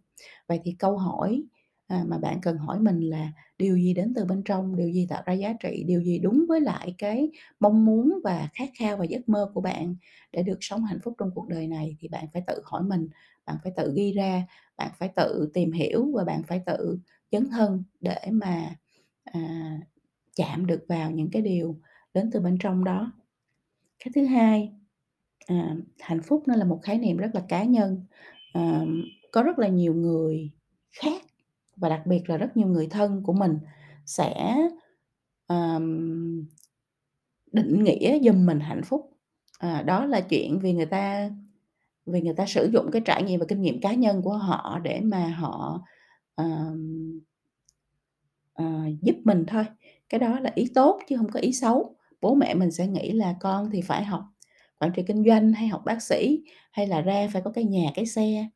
Vậy 0.48 0.60
thì 0.64 0.76
câu 0.78 0.98
hỏi, 0.98 1.42
à, 1.86 2.04
mà 2.08 2.18
bạn 2.18 2.40
cần 2.42 2.56
hỏi 2.58 2.80
mình 2.80 3.00
là 3.00 3.32
điều 3.58 3.76
gì 3.76 3.94
đến 3.94 4.12
từ 4.16 4.24
bên 4.24 4.42
trong, 4.44 4.76
điều 4.76 4.90
gì 4.90 5.06
tạo 5.10 5.22
ra 5.26 5.32
giá 5.32 5.52
trị, 5.60 5.84
điều 5.86 6.02
gì 6.02 6.18
đúng 6.18 6.44
với 6.48 6.60
lại 6.60 6.94
cái 6.98 7.30
mong 7.60 7.84
muốn 7.84 8.18
và 8.24 8.48
khát 8.54 8.68
khao 8.78 8.96
và 8.96 9.04
giấc 9.04 9.28
mơ 9.28 9.50
của 9.54 9.60
bạn 9.60 9.96
để 10.32 10.42
được 10.42 10.58
sống 10.60 10.84
hạnh 10.84 10.98
phúc 11.04 11.14
trong 11.18 11.30
cuộc 11.34 11.48
đời 11.48 11.66
này, 11.66 11.96
thì 12.00 12.08
bạn 12.08 12.26
phải 12.32 12.42
tự 12.46 12.62
hỏi 12.64 12.82
mình, 12.82 13.08
bạn 13.46 13.56
phải 13.62 13.72
tự 13.76 13.92
ghi 13.96 14.12
ra, 14.12 14.46
bạn 14.76 14.90
phải 14.98 15.08
tự 15.16 15.50
tìm 15.54 15.72
hiểu 15.72 16.12
và 16.14 16.24
bạn 16.24 16.42
phải 16.48 16.60
tự 16.66 16.98
dấn 17.32 17.48
thân 17.50 17.84
để 18.00 18.16
mà, 18.32 18.74
à, 19.24 19.40
chạm 20.36 20.66
được 20.66 20.84
vào 20.88 21.10
những 21.10 21.30
cái 21.32 21.42
điều 21.42 21.80
đến 22.14 22.30
từ 22.32 22.40
bên 22.40 22.58
trong 22.60 22.84
đó. 22.84 23.12
Cái 24.04 24.12
thứ 24.14 24.24
hai, 24.24 24.72
à, 25.46 25.76
hạnh 26.00 26.22
phúc 26.22 26.42
nó 26.46 26.56
là 26.56 26.64
một 26.64 26.80
khái 26.82 26.98
niệm 26.98 27.16
rất 27.16 27.30
là 27.34 27.42
cá 27.48 27.64
nhân, 27.64 28.04
à, 28.52 28.82
có 29.32 29.42
rất 29.42 29.58
là 29.58 29.68
nhiều 29.68 29.94
người 29.94 30.50
khác 30.92 31.22
và 31.76 31.88
đặc 31.88 32.02
biệt 32.06 32.30
là 32.30 32.36
rất 32.36 32.56
nhiều 32.56 32.68
người 32.68 32.86
thân 32.90 33.22
của 33.24 33.32
mình 33.32 33.58
sẽ, 34.06 34.56
ờm, 35.46 36.46
định 37.52 37.84
nghĩa 37.84 38.18
giùm 38.24 38.46
mình 38.46 38.60
hạnh 38.60 38.82
phúc. 38.84 39.10
À, 39.58 39.82
đó 39.82 40.06
là 40.06 40.20
chuyện 40.20 40.58
vì 40.60 40.72
người 40.72 40.86
ta 40.86 41.30
vì 42.06 42.22
người 42.22 42.34
ta 42.34 42.46
sử 42.46 42.70
dụng 42.74 42.90
cái 42.92 43.02
trải 43.06 43.22
nghiệm 43.24 43.40
và 43.40 43.46
kinh 43.48 43.62
nghiệm 43.62 43.80
cá 43.82 43.94
nhân 43.94 44.22
của 44.22 44.36
họ 44.38 44.80
để 44.84 45.00
mà 45.04 45.28
họ, 45.28 45.82
ờm 46.36 47.20
ờ, 48.54 48.64
giúp 49.02 49.14
mình 49.24 49.44
thôi, 49.48 49.64
cái 50.08 50.18
đó 50.20 50.40
là 50.40 50.50
ý 50.54 50.70
tốt 50.74 51.00
chứ 51.08 51.16
không 51.16 51.28
có 51.32 51.40
ý 51.40 51.52
xấu. 51.52 51.96
Bố 52.20 52.34
mẹ 52.34 52.54
mình 52.54 52.70
sẽ 52.70 52.86
nghĩ 52.86 53.12
là 53.12 53.36
con 53.40 53.70
thì 53.72 53.80
phải 53.80 54.04
học 54.04 54.22
quản 54.80 54.92
trị 54.94 55.02
kinh 55.06 55.24
doanh 55.26 55.52
hay 55.52 55.68
học 55.68 55.82
bác 55.84 56.02
sĩ, 56.02 56.42
hay 56.72 56.86
là 56.86 57.00
ra 57.00 57.28
phải 57.32 57.42
có 57.42 57.50
cái 57.50 57.64
nhà, 57.64 57.90
cái 57.94 58.06
xe. 58.06 58.48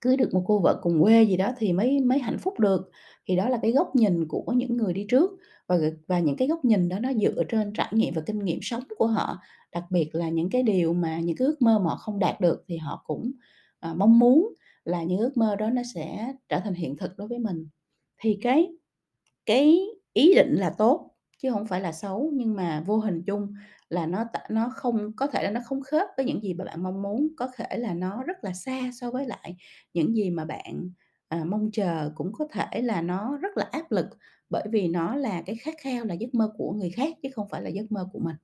Cưới 0.00 0.16
được 0.16 0.34
một 0.34 0.42
cô 0.46 0.58
vợ 0.58 0.80
cùng 0.82 1.02
quê 1.02 1.22
gì 1.22 1.36
đó 1.36 1.52
thì 1.58 1.72
mới 1.72 2.00
mới 2.00 2.18
hạnh 2.18 2.38
phúc 2.38 2.60
được. 2.60 2.90
Thì 3.26 3.36
đó 3.36 3.48
là 3.48 3.58
cái 3.62 3.72
góc 3.72 3.96
nhìn 3.96 4.28
của 4.28 4.52
những 4.56 4.76
người 4.76 4.92
đi 4.92 5.06
trước 5.08 5.30
và 5.66 5.78
và 6.06 6.18
những 6.20 6.36
cái 6.36 6.48
góc 6.48 6.64
nhìn 6.64 6.88
đó 6.88 6.98
nó 6.98 7.12
dựa 7.14 7.44
trên 7.48 7.72
trải 7.72 7.88
nghiệm 7.92 8.14
và 8.14 8.22
kinh 8.26 8.44
nghiệm 8.44 8.58
sống 8.62 8.82
của 8.98 9.06
họ, 9.06 9.38
đặc 9.72 9.84
biệt 9.90 10.14
là 10.14 10.28
những 10.28 10.50
cái 10.50 10.62
điều 10.62 10.92
mà 10.92 11.20
những 11.20 11.36
cái 11.36 11.46
ước 11.46 11.62
mơ 11.62 11.78
mà 11.78 11.90
họ 11.90 11.96
không 11.96 12.18
đạt 12.18 12.40
được 12.40 12.64
thì 12.68 12.76
họ 12.76 13.02
cũng, 13.06 13.32
à, 13.80 13.94
mong 13.94 14.18
muốn 14.18 14.54
là 14.84 15.02
những 15.02 15.18
ước 15.18 15.36
mơ 15.36 15.56
đó 15.56 15.70
nó 15.70 15.82
sẽ 15.94 16.32
trở 16.48 16.60
thành 16.60 16.74
hiện 16.74 16.96
thực 16.96 17.16
đối 17.16 17.28
với 17.28 17.38
mình. 17.38 17.68
Thì 18.22 18.38
cái 18.42 18.68
cái 19.46 19.80
ý 20.12 20.34
định 20.34 20.54
là 20.54 20.70
tốt 20.78 21.10
chứ 21.44 21.50
hổng 21.50 21.66
phải 21.66 21.82
là 21.82 21.92
xấu, 21.92 22.32
nhưng 22.36 22.56
mà 22.56 22.84
vô 22.86 22.98
hình 22.98 23.24
chung 23.28 23.54
là 23.90 24.06
nó 24.08 24.24
t 24.24 24.36
nó 24.50 24.70
không 24.76 25.12
có 25.16 25.28
thể 25.28 25.44
là 25.44 25.50
nó 25.52 25.62
không 25.66 25.82
khớp 25.82 26.08
với 26.18 26.26
những 26.26 26.42
gì 26.44 26.54
mà 26.54 26.66
bạn 26.66 26.84
mong 26.84 27.02
muốn, 27.02 27.28
có 27.38 27.48
thể 27.56 27.78
là 27.78 27.94
nó 27.94 28.24
rất 28.24 28.44
là 28.44 28.54
xa 28.54 28.80
so 28.94 29.12
với 29.12 29.26
lại 29.26 29.56
những 29.94 30.16
gì 30.16 30.30
mà 30.30 30.46
bạn, 30.46 30.90
à, 31.28 31.44
mong 31.46 31.70
chờ, 31.72 32.12
cũng 32.16 32.32
có 32.34 32.48
thể 32.52 32.82
là 32.82 33.02
nó 33.02 33.38
rất 33.42 33.58
là 33.58 33.68
áp 33.72 33.92
lực, 33.92 34.06
bởi 34.50 34.64
vì 34.72 34.88
nó 34.88 35.16
là 35.16 35.42
cái 35.46 35.56
khát 35.56 35.74
khao, 35.82 36.06
là 36.06 36.14
giấc 36.14 36.34
mơ 36.34 36.52
của 36.58 36.72
người 36.72 36.90
khác 36.90 37.14
chứ 37.24 37.30
không 37.34 37.48
phải 37.50 37.62
là 37.62 37.70
giấc 37.70 37.92
mơ 37.92 38.08
của 38.14 38.20
mình. 38.20 38.36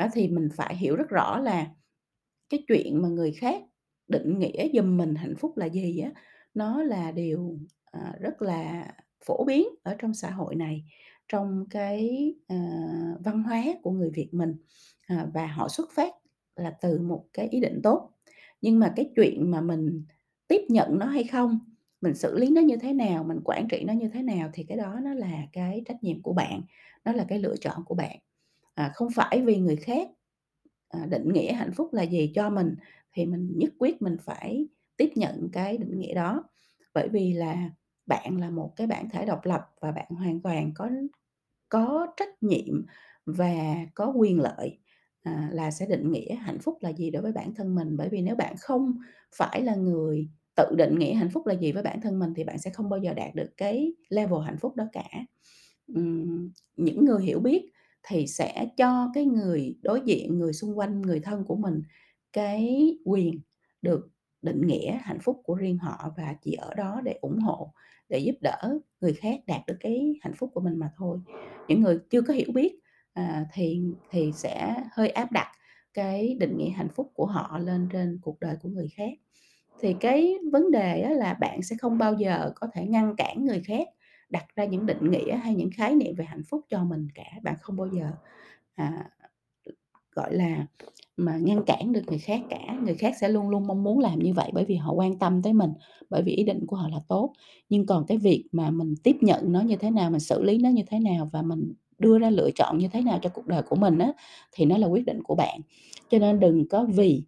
Đó, 0.00 0.08
thì 0.14 0.28
mình 0.28 0.48
phải 0.56 0.76
hiểu 0.76 0.96
rất 0.96 1.10
rõ 1.10 1.38
là 1.40 1.66
cái 2.50 2.64
chuyện 2.68 3.02
mà 3.02 3.10
người 3.10 3.32
khác 3.32 3.62
định 4.08 4.40
nghĩa 4.40 4.68
giùm 4.74 4.98
mình 4.98 5.16
hạnh 5.16 5.36
phúc 5.40 5.58
là 5.58 5.66
gì 5.66 6.00
á, 6.00 6.12
nó 6.54 6.84
là 6.84 7.12
điều, 7.12 7.58
à, 7.92 8.14
rất 8.20 8.42
là 8.42 8.88
phổ 9.26 9.44
biến 9.44 9.68
ở 9.84 9.96
trong 10.00 10.14
xã 10.14 10.30
hội 10.30 10.56
này, 10.56 10.84
trong 11.28 11.64
cái, 11.70 12.34
uh, 12.54 13.20
văn 13.24 13.42
hóa 13.42 13.64
của 13.82 13.90
người 13.90 14.10
Việt 14.10 14.28
mình, 14.32 14.56
uh, 15.14 15.28
và 15.34 15.46
họ 15.46 15.68
xuất 15.68 15.90
phát 15.92 16.14
là 16.56 16.70
từ 16.70 16.98
một 16.98 17.24
cái 17.32 17.48
ý 17.48 17.60
định 17.60 17.80
tốt. 17.82 18.10
Nhưng 18.60 18.78
mà 18.78 18.92
cái 18.96 19.10
chuyện 19.16 19.50
mà 19.50 19.60
mình 19.60 20.04
tiếp 20.48 20.62
nhận 20.68 20.98
nó 20.98 21.06
hay 21.06 21.24
không, 21.24 21.58
mình 22.00 22.14
xử 22.14 22.38
lý 22.38 22.50
nó 22.50 22.60
như 22.60 22.76
thế 22.76 22.92
nào, 22.92 23.24
mình 23.24 23.40
quản 23.44 23.68
trị 23.68 23.84
nó 23.84 23.92
như 23.92 24.08
thế 24.08 24.22
nào 24.22 24.50
thì 24.54 24.64
cái 24.64 24.78
đó 24.78 25.00
nó 25.02 25.14
là 25.14 25.46
cái 25.52 25.82
trách 25.86 26.02
nhiệm 26.02 26.22
của 26.22 26.32
bạn, 26.32 26.62
nó 27.04 27.12
là 27.12 27.24
cái 27.28 27.38
lựa 27.38 27.56
chọn 27.56 27.84
của 27.84 27.94
bạn. 27.94 28.18
À, 28.74 28.92
không 28.94 29.08
phải 29.14 29.42
vì 29.44 29.56
người 29.56 29.76
khác, 29.76 30.08
à, 30.88 31.06
định 31.06 31.32
nghĩa 31.32 31.52
hạnh 31.52 31.72
phúc 31.76 31.92
là 31.92 32.02
gì 32.02 32.32
cho 32.34 32.50
mình 32.50 32.74
thì 33.12 33.26
mình 33.26 33.52
nhất 33.56 33.72
quyết 33.78 34.02
mình 34.02 34.16
phải 34.22 34.68
tiếp 34.96 35.10
nhận 35.14 35.48
cái 35.52 35.78
định 35.78 35.98
nghĩa 35.98 36.14
đó, 36.14 36.44
bởi 36.94 37.08
vì 37.08 37.32
là 37.32 37.70
bạn 38.06 38.36
là 38.40 38.50
một 38.50 38.72
cái 38.76 38.86
bản 38.86 39.08
thể 39.10 39.26
độc 39.26 39.40
lập 39.44 39.62
và 39.80 39.92
bạn 39.92 40.10
hoàn 40.10 40.40
toàn 40.42 40.72
có 40.74 40.88
có 41.68 42.06
trách 42.16 42.42
nhiệm 42.42 42.86
và 43.26 43.76
có 43.94 44.12
quyền 44.16 44.40
lợi, 44.40 44.78
à, 45.22 45.48
là 45.52 45.70
sẽ 45.70 45.86
định 45.86 46.12
nghĩa 46.12 46.34
hạnh 46.34 46.58
phúc 46.58 46.78
là 46.80 46.92
gì 46.92 47.10
đối 47.10 47.22
với 47.22 47.32
bản 47.32 47.54
thân 47.54 47.74
mình. 47.74 47.96
Bởi 47.96 48.08
vì 48.08 48.22
nếu 48.22 48.36
bạn 48.36 48.54
không 48.60 48.98
phải 49.36 49.62
là 49.62 49.74
người 49.74 50.28
tự 50.56 50.64
định 50.78 50.98
nghĩa 50.98 51.14
hạnh 51.14 51.30
phúc 51.30 51.46
là 51.46 51.54
gì 51.54 51.72
với 51.72 51.82
bản 51.82 52.00
thân 52.00 52.18
mình 52.18 52.34
thì 52.36 52.44
bạn 52.44 52.58
sẽ 52.58 52.70
không 52.70 52.90
bao 52.90 53.00
giờ 53.00 53.14
đạt 53.14 53.34
được 53.34 53.50
cái 53.56 53.94
level 54.10 54.40
hạnh 54.46 54.58
phúc 54.60 54.76
đó 54.76 54.84
cả. 54.92 55.04
uhm, 55.92 56.50
những 56.76 57.04
người 57.04 57.22
hiểu 57.24 57.40
biết 57.40 57.70
thì 58.02 58.26
sẽ 58.26 58.66
cho 58.76 59.10
cái 59.14 59.24
người 59.24 59.78
đối 59.82 60.00
diện, 60.00 60.38
người 60.38 60.52
xung 60.52 60.78
quanh, 60.78 61.02
người 61.02 61.20
thân 61.20 61.44
của 61.44 61.56
mình 61.56 61.82
cái 62.32 62.96
quyền 63.04 63.40
được 63.82 64.08
định 64.44 64.66
nghĩa 64.66 64.98
hạnh 65.02 65.18
phúc 65.20 65.40
của 65.44 65.54
riêng 65.54 65.78
họ 65.78 66.12
và 66.16 66.34
chỉ 66.42 66.52
ở 66.52 66.74
đó 66.74 67.00
để 67.04 67.18
ủng 67.20 67.38
hộ, 67.38 67.72
để 68.08 68.18
giúp 68.18 68.34
đỡ 68.40 68.78
người 69.00 69.12
khác 69.14 69.40
đạt 69.46 69.60
được 69.66 69.76
cái 69.80 70.14
hạnh 70.22 70.34
phúc 70.34 70.50
của 70.54 70.60
mình 70.60 70.78
mà 70.78 70.90
thôi. 70.96 71.18
Những 71.68 71.82
người 71.82 71.98
chưa 72.10 72.22
có 72.22 72.34
hiểu 72.34 72.48
biết, 72.54 72.78
à, 73.12 73.46
thì 73.52 73.82
thì 74.10 74.32
sẽ 74.32 74.74
hơi 74.92 75.08
áp 75.08 75.32
đặt 75.32 75.52
cái 75.94 76.36
định 76.40 76.56
nghĩa 76.58 76.70
hạnh 76.70 76.88
phúc 76.94 77.12
của 77.14 77.26
họ 77.26 77.58
lên 77.58 77.88
trên 77.92 78.18
cuộc 78.22 78.40
đời 78.40 78.56
của 78.62 78.68
người 78.68 78.88
khác. 78.88 79.12
Thì 79.80 79.94
cái 80.00 80.34
vấn 80.52 80.70
đề 80.70 81.08
là 81.14 81.34
bạn 81.34 81.62
sẽ 81.62 81.76
không 81.80 81.98
bao 81.98 82.14
giờ 82.14 82.52
có 82.54 82.68
thể 82.72 82.86
ngăn 82.86 83.16
cản 83.16 83.44
người 83.44 83.62
khác 83.66 83.88
đặt 84.30 84.44
ra 84.56 84.64
những 84.64 84.86
định 84.86 85.10
nghĩa 85.10 85.36
hay 85.36 85.54
những 85.54 85.70
khái 85.74 85.94
niệm 85.94 86.14
về 86.16 86.24
hạnh 86.24 86.42
phúc 86.50 86.60
cho 86.68 86.84
mình 86.84 87.08
cả, 87.14 87.24
bạn 87.42 87.54
không 87.60 87.76
bao 87.76 87.86
giờ, 87.86 88.10
à, 88.74 89.10
gọi 90.14 90.34
là, 90.34 90.66
mà 91.16 91.36
ngăn 91.36 91.64
cản 91.64 91.92
được 91.92 92.02
người 92.06 92.18
khác 92.18 92.40
cả. 92.50 92.78
Người 92.84 92.94
khác 92.94 93.14
sẽ 93.20 93.28
luôn 93.28 93.48
luôn 93.48 93.66
mong 93.66 93.82
muốn 93.82 93.98
làm 93.98 94.18
như 94.18 94.32
vậy 94.32 94.50
bởi 94.54 94.64
vì 94.64 94.74
họ 94.74 94.92
quan 94.92 95.18
tâm 95.18 95.42
tới 95.42 95.52
mình, 95.52 95.70
bởi 96.10 96.22
vì 96.22 96.32
ý 96.32 96.44
định 96.44 96.66
của 96.66 96.76
họ 96.76 96.88
là 96.88 96.98
tốt. 97.08 97.32
Nhưng 97.68 97.86
còn 97.86 98.06
cái 98.06 98.18
việc 98.18 98.44
mà 98.52 98.70
mình 98.70 98.94
tiếp 99.02 99.16
nhận 99.20 99.52
nó 99.52 99.60
như 99.60 99.76
thế 99.76 99.90
nào, 99.90 100.10
mình 100.10 100.20
xử 100.20 100.42
lý 100.42 100.58
nó 100.58 100.68
như 100.70 100.82
thế 100.86 100.98
nào 100.98 101.28
và 101.32 101.42
mình 101.42 101.72
đưa 101.98 102.18
ra 102.18 102.30
lựa 102.30 102.50
chọn 102.54 102.78
như 102.78 102.88
thế 102.88 103.00
nào 103.00 103.18
cho 103.22 103.30
cuộc 103.30 103.46
đời 103.46 103.62
của 103.62 103.76
mình 103.76 103.98
á, 103.98 104.12
thì 104.52 104.64
nó 104.64 104.78
là 104.78 104.86
quyết 104.86 105.06
định 105.06 105.22
của 105.22 105.34
bạn. 105.34 105.60
Cho 106.10 106.18
nên 106.18 106.40
đừng 106.40 106.68
có 106.68 106.86
vì 106.94 107.22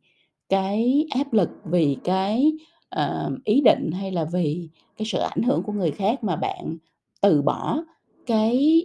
cái 0.48 1.06
áp 1.10 1.32
lực, 1.32 1.50
vì 1.64 1.96
cái, 2.04 2.52
uh, 3.00 3.44
ý 3.44 3.60
định 3.60 3.90
hay 3.92 4.12
là 4.12 4.24
vì 4.24 4.68
cái 4.96 5.06
sự 5.06 5.18
ảnh 5.18 5.42
hưởng 5.42 5.62
của 5.62 5.72
người 5.72 5.90
khác 5.90 6.24
mà 6.24 6.36
bạn 6.36 6.76
từ 7.22 7.42
bỏ 7.42 7.84
cái, 8.26 8.82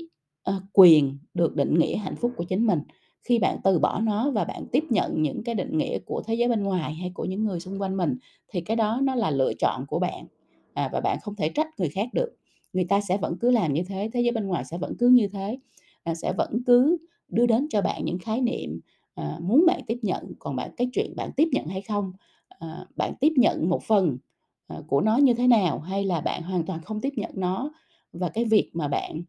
uh, 0.49 0.63
quyền 0.73 1.17
được 1.33 1.55
định 1.55 1.79
nghĩa 1.79 1.95
hạnh 1.95 2.15
phúc 2.15 2.31
của 2.37 2.43
chính 2.43 2.67
mình. 2.67 2.79
Khi 3.23 3.39
bạn 3.39 3.57
từ 3.63 3.79
bỏ 3.79 3.99
nó 3.99 4.31
và 4.31 4.43
bạn 4.43 4.65
tiếp 4.71 4.83
nhận 4.89 5.21
những 5.21 5.43
cái 5.43 5.55
định 5.55 5.77
nghĩa 5.77 5.99
của 5.99 6.21
thế 6.27 6.33
giới 6.35 6.49
bên 6.49 6.63
ngoài 6.63 6.93
hay 6.93 7.11
của 7.13 7.25
những 7.25 7.43
người 7.45 7.59
xung 7.59 7.81
quanh 7.81 7.97
mình 7.97 8.17
thì 8.47 8.61
cái 8.61 8.75
đó 8.77 8.99
nó 9.03 9.15
là 9.15 9.31
lựa 9.31 9.53
chọn 9.59 9.85
của 9.87 9.99
bạn, 9.99 10.25
à, 10.73 10.89
và 10.93 10.99
bạn 11.01 11.17
không 11.21 11.35
thể 11.35 11.49
trách 11.49 11.67
người 11.79 11.89
khác 11.89 12.09
được. 12.13 12.29
Người 12.73 12.83
ta 12.89 13.01
sẽ 13.01 13.17
vẫn 13.17 13.37
cứ 13.41 13.51
làm 13.51 13.73
như 13.73 13.83
thế, 13.83 14.09
thế 14.13 14.21
giới 14.21 14.31
bên 14.31 14.47
ngoài 14.47 14.65
sẽ 14.65 14.77
vẫn 14.77 14.93
cứ 14.99 15.07
như 15.09 15.27
thế, 15.27 15.59
à, 16.03 16.15
sẽ 16.15 16.33
vẫn 16.37 16.61
cứ 16.65 16.97
đưa 17.29 17.45
đến 17.45 17.67
cho 17.69 17.81
bạn 17.81 18.05
những 18.05 18.19
khái 18.19 18.41
niệm, 18.41 18.79
à, 19.15 19.37
muốn 19.41 19.65
bạn 19.67 19.81
tiếp 19.87 19.97
nhận. 20.01 20.33
Còn 20.39 20.55
bạn 20.55 20.71
cái 20.77 20.89
chuyện 20.93 21.13
bạn 21.15 21.31
tiếp 21.37 21.47
nhận 21.53 21.67
hay 21.67 21.81
không, 21.81 22.11
à, 22.59 22.85
bạn 22.95 23.13
tiếp 23.19 23.33
nhận 23.37 23.69
một 23.69 23.83
phần, 23.83 24.17
à, 24.67 24.77
của 24.87 25.01
nó 25.01 25.17
như 25.17 25.33
thế 25.33 25.47
nào 25.47 25.79
hay 25.79 26.05
là 26.05 26.21
bạn 26.21 26.43
hoàn 26.43 26.65
toàn 26.65 26.81
không 26.81 27.01
tiếp 27.01 27.13
nhận 27.15 27.31
nó. 27.35 27.71
Và 28.13 28.29
cái 28.29 28.45
việc 28.45 28.69
mà 28.73 28.87
bạn 28.87 29.21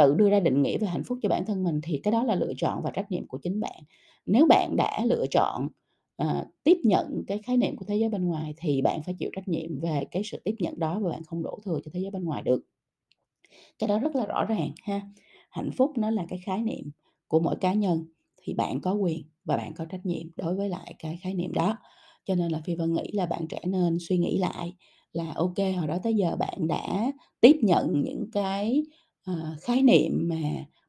tự 0.00 0.14
đưa 0.14 0.30
ra 0.30 0.40
định 0.40 0.62
nghĩa 0.62 0.78
về 0.78 0.86
hạnh 0.86 1.04
phúc 1.04 1.18
cho 1.22 1.28
bản 1.28 1.46
thân 1.46 1.64
mình 1.64 1.80
thì 1.82 2.00
cái 2.02 2.12
đó 2.12 2.24
là 2.24 2.34
lựa 2.34 2.52
chọn 2.56 2.82
và 2.82 2.90
trách 2.90 3.10
nhiệm 3.10 3.26
của 3.26 3.38
chính 3.38 3.60
bạn. 3.60 3.82
Nếu 4.26 4.46
bạn 4.46 4.74
đã 4.76 5.04
lựa 5.04 5.26
chọn, 5.30 5.68
uh, 6.22 6.46
tiếp 6.64 6.76
nhận 6.84 7.22
cái 7.26 7.38
khái 7.38 7.56
niệm 7.56 7.76
của 7.76 7.84
thế 7.88 7.96
giới 7.96 8.08
bên 8.08 8.24
ngoài 8.24 8.54
thì 8.56 8.82
bạn 8.82 9.02
phải 9.02 9.14
chịu 9.18 9.30
trách 9.36 9.48
nhiệm 9.48 9.80
về 9.80 10.04
cái 10.10 10.22
sự 10.24 10.40
tiếp 10.44 10.54
nhận 10.58 10.78
đó 10.78 11.00
và 11.00 11.10
bạn 11.10 11.24
không 11.24 11.42
đổ 11.42 11.58
thừa 11.64 11.80
cho 11.84 11.90
thế 11.94 12.00
giới 12.00 12.10
bên 12.10 12.24
ngoài 12.24 12.42
được. 12.42 12.62
Cái 13.78 13.88
đó 13.88 13.98
rất 13.98 14.16
là 14.16 14.26
rõ 14.26 14.44
ràng 14.44 14.70
ha. 14.82 15.00
Hạnh 15.50 15.70
phúc 15.76 15.92
nó 15.96 16.10
là 16.10 16.26
cái 16.28 16.38
khái 16.46 16.62
niệm 16.62 16.90
của 17.28 17.40
mỗi 17.40 17.56
cá 17.60 17.72
nhân, 17.74 18.04
thì 18.42 18.54
bạn 18.54 18.80
có 18.80 18.94
quyền 18.94 19.22
và 19.44 19.56
bạn 19.56 19.74
có 19.74 19.84
trách 19.84 20.06
nhiệm 20.06 20.26
đối 20.36 20.56
với 20.56 20.68
lại 20.68 20.94
cái 20.98 21.18
khái 21.22 21.34
niệm 21.34 21.52
đó. 21.52 21.78
Cho 22.24 22.34
nên 22.34 22.50
là 22.50 22.60
Phi 22.64 22.74
Vân 22.74 22.92
nghĩ 22.92 23.10
là 23.12 23.26
bạn 23.26 23.46
trẻ 23.48 23.60
nên 23.66 23.98
suy 24.00 24.18
nghĩ 24.18 24.38
lại 24.38 24.74
là 25.12 25.32
OK, 25.34 25.58
hồi 25.78 25.86
đó 25.86 25.98
tới 26.02 26.14
giờ 26.14 26.36
bạn 26.36 26.66
đã 26.68 27.12
tiếp 27.40 27.56
nhận 27.62 28.02
những 28.04 28.30
cái, 28.32 28.82
ờ, 29.26 29.34
khái 29.62 29.82
niệm 29.82 30.28
mà 30.28 30.36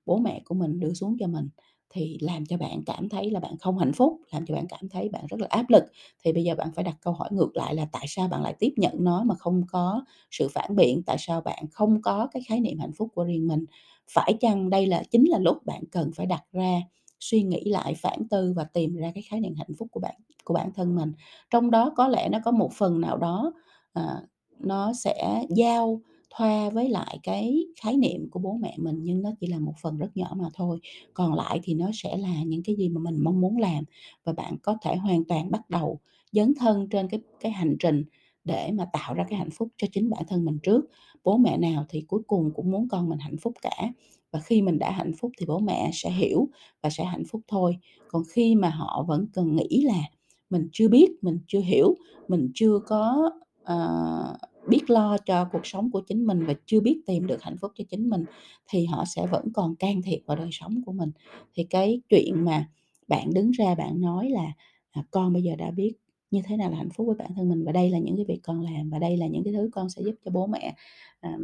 bố 0.05 0.17
mẹ 0.17 0.41
của 0.45 0.55
mình 0.55 0.79
đưa 0.79 0.93
xuống 0.93 1.17
cho 1.19 1.27
mình, 1.27 1.49
thì 1.89 2.17
làm 2.21 2.45
cho 2.45 2.57
bạn 2.57 2.83
cảm 2.85 3.09
thấy 3.09 3.31
là 3.31 3.39
bạn 3.39 3.57
không 3.57 3.77
hạnh 3.77 3.93
phúc, 3.93 4.21
làm 4.31 4.45
cho 4.45 4.55
bạn 4.55 4.67
cảm 4.67 4.89
thấy 4.89 5.09
bạn 5.09 5.25
rất 5.29 5.39
là 5.39 5.47
áp 5.49 5.69
lực. 5.69 5.83
Thì 6.23 6.33
bây 6.33 6.43
giờ 6.43 6.55
bạn 6.55 6.69
phải 6.75 6.83
đặt 6.83 6.95
câu 7.01 7.13
hỏi 7.13 7.29
ngược 7.31 7.55
lại 7.57 7.75
là 7.75 7.85
tại 7.91 8.05
sao 8.07 8.27
bạn 8.27 8.41
lại 8.43 8.53
tiếp 8.59 8.73
nhận 8.77 8.93
nó 9.03 9.23
mà 9.23 9.35
không 9.35 9.61
có 9.71 10.05
sự 10.31 10.47
phản 10.53 10.75
biện? 10.75 11.01
Tại 11.05 11.17
sao 11.19 11.41
bạn 11.41 11.65
không 11.71 12.01
có 12.01 12.27
cái 12.31 12.41
khái 12.47 12.59
niệm 12.59 12.79
hạnh 12.79 12.91
phúc 12.97 13.09
của 13.15 13.23
riêng 13.23 13.47
mình? 13.47 13.65
Phải 14.11 14.33
chăng 14.41 14.69
đây 14.69 14.87
là 14.87 15.03
chính 15.11 15.29
là 15.29 15.39
lúc 15.39 15.65
bạn 15.65 15.83
cần 15.91 16.11
phải 16.15 16.25
đặt 16.25 16.43
ra, 16.51 16.81
suy 17.19 17.43
nghĩ 17.43 17.63
lại, 17.65 17.93
phản 17.95 18.27
tư 18.29 18.53
và 18.55 18.63
tìm 18.63 18.95
ra 18.95 19.11
cái 19.15 19.23
khái 19.29 19.39
niệm 19.39 19.55
hạnh 19.57 19.71
phúc 19.79 19.87
của 19.91 19.99
bạn 19.99 20.15
của 20.43 20.53
bản 20.53 20.71
thân 20.75 20.95
mình? 20.95 21.11
Trong 21.49 21.71
đó 21.71 21.93
có 21.97 22.07
lẽ 22.07 22.29
nó 22.29 22.39
có 22.45 22.51
một 22.51 22.73
phần 22.73 23.01
nào 23.01 23.17
đó, 23.17 23.53
à, 23.93 24.21
nó 24.59 24.93
sẽ 24.93 25.43
giao 25.49 26.01
thoa 26.35 26.69
với 26.69 26.89
lại 26.89 27.19
cái 27.23 27.65
khái 27.81 27.97
niệm 27.97 28.29
của 28.29 28.39
bố 28.39 28.57
mẹ 28.61 28.75
mình, 28.77 28.99
nhưng 29.03 29.21
nó 29.21 29.31
chỉ 29.39 29.47
là 29.47 29.59
một 29.59 29.73
phần 29.81 29.97
rất 29.97 30.17
nhỏ 30.17 30.33
mà 30.37 30.49
thôi. 30.53 30.79
Còn 31.13 31.33
lại 31.33 31.59
thì 31.63 31.73
nó 31.73 31.89
sẽ 31.93 32.17
là 32.17 32.43
những 32.43 32.63
cái 32.63 32.75
gì 32.75 32.89
mà 32.89 33.01
mình 33.01 33.23
mong 33.23 33.41
muốn 33.41 33.57
làm 33.57 33.83
và 34.23 34.33
bạn 34.33 34.57
có 34.63 34.77
thể 34.81 34.95
hoàn 34.95 35.23
toàn 35.23 35.51
bắt 35.51 35.69
đầu 35.69 35.99
dấn 36.31 36.53
thân 36.59 36.89
trên 36.89 37.07
cái 37.07 37.19
cái 37.39 37.51
hành 37.51 37.75
trình 37.79 38.03
để 38.43 38.71
mà 38.71 38.85
tạo 38.93 39.13
ra 39.13 39.25
cái 39.29 39.39
hạnh 39.39 39.49
phúc 39.53 39.67
cho 39.77 39.87
chính 39.91 40.09
bản 40.09 40.23
thân 40.27 40.45
mình 40.45 40.59
trước. 40.63 40.85
Bố 41.23 41.37
mẹ 41.37 41.57
nào 41.57 41.85
thì 41.89 42.01
cuối 42.01 42.21
cùng 42.27 42.51
cũng 42.55 42.71
muốn 42.71 42.87
con 42.87 43.09
mình 43.09 43.19
hạnh 43.19 43.37
phúc 43.41 43.53
cả, 43.61 43.91
và 44.31 44.39
khi 44.39 44.61
mình 44.61 44.79
đã 44.79 44.91
hạnh 44.91 45.11
phúc 45.19 45.31
thì 45.37 45.45
bố 45.45 45.59
mẹ 45.59 45.89
sẽ 45.93 46.11
hiểu 46.11 46.47
và 46.81 46.89
sẽ 46.89 47.05
hạnh 47.05 47.23
phúc 47.31 47.41
thôi. 47.47 47.77
Còn 48.07 48.23
khi 48.33 48.55
mà 48.55 48.69
họ 48.69 49.05
vẫn 49.07 49.27
cần 49.33 49.55
nghĩ 49.55 49.81
là 49.83 50.01
mình 50.49 50.69
chưa 50.71 50.89
biết, 50.89 51.09
mình 51.21 51.39
chưa 51.47 51.59
hiểu, 51.59 51.95
mình 52.27 52.51
chưa 52.53 52.79
có, 52.87 53.31
uh, 53.61 54.50
biết 54.67 54.89
lo 54.89 55.17
cho 55.25 55.45
cuộc 55.51 55.65
sống 55.65 55.91
của 55.91 56.01
chính 56.07 56.25
mình 56.27 56.45
và 56.45 56.53
chưa 56.65 56.79
biết 56.79 57.01
tìm 57.05 57.27
được 57.27 57.41
hạnh 57.43 57.57
phúc 57.61 57.71
cho 57.75 57.83
chính 57.89 58.09
mình, 58.09 58.25
thì 58.69 58.85
họ 58.85 59.05
sẽ 59.15 59.27
vẫn 59.27 59.45
còn 59.53 59.75
can 59.75 60.01
thiệp 60.01 60.19
vào 60.25 60.37
đời 60.37 60.49
sống 60.51 60.81
của 60.85 60.91
mình. 60.91 61.11
Thì 61.53 61.63
cái 61.63 62.01
chuyện 62.09 62.45
mà 62.45 62.69
bạn 63.07 63.33
đứng 63.33 63.51
ra 63.51 63.75
bạn 63.75 64.01
nói 64.01 64.29
là, 64.29 64.53
à, 64.91 65.03
"Con 65.11 65.33
bây 65.33 65.43
giờ 65.43 65.55
đã 65.55 65.71
biết 65.71 65.93
như 66.31 66.41
thế 66.45 66.57
nào 66.57 66.71
là 66.71 66.77
hạnh 66.77 66.89
phúc 66.89 67.07
với 67.07 67.15
bản 67.15 67.31
thân 67.35 67.49
mình 67.49 67.63
và 67.65 67.71
đây 67.71 67.89
là 67.89 67.99
những 67.99 68.15
cái 68.15 68.25
việc 68.27 68.39
con 68.43 68.61
làm 68.61 68.89
và 68.89 68.99
đây 68.99 69.17
là 69.17 69.27
những 69.27 69.43
cái 69.43 69.53
thứ 69.53 69.69
con 69.73 69.89
sẽ 69.89 70.01
giúp 70.03 70.15
cho 70.25 70.31
bố 70.31 70.47
mẹ." 70.47 70.75
à, 71.19 71.37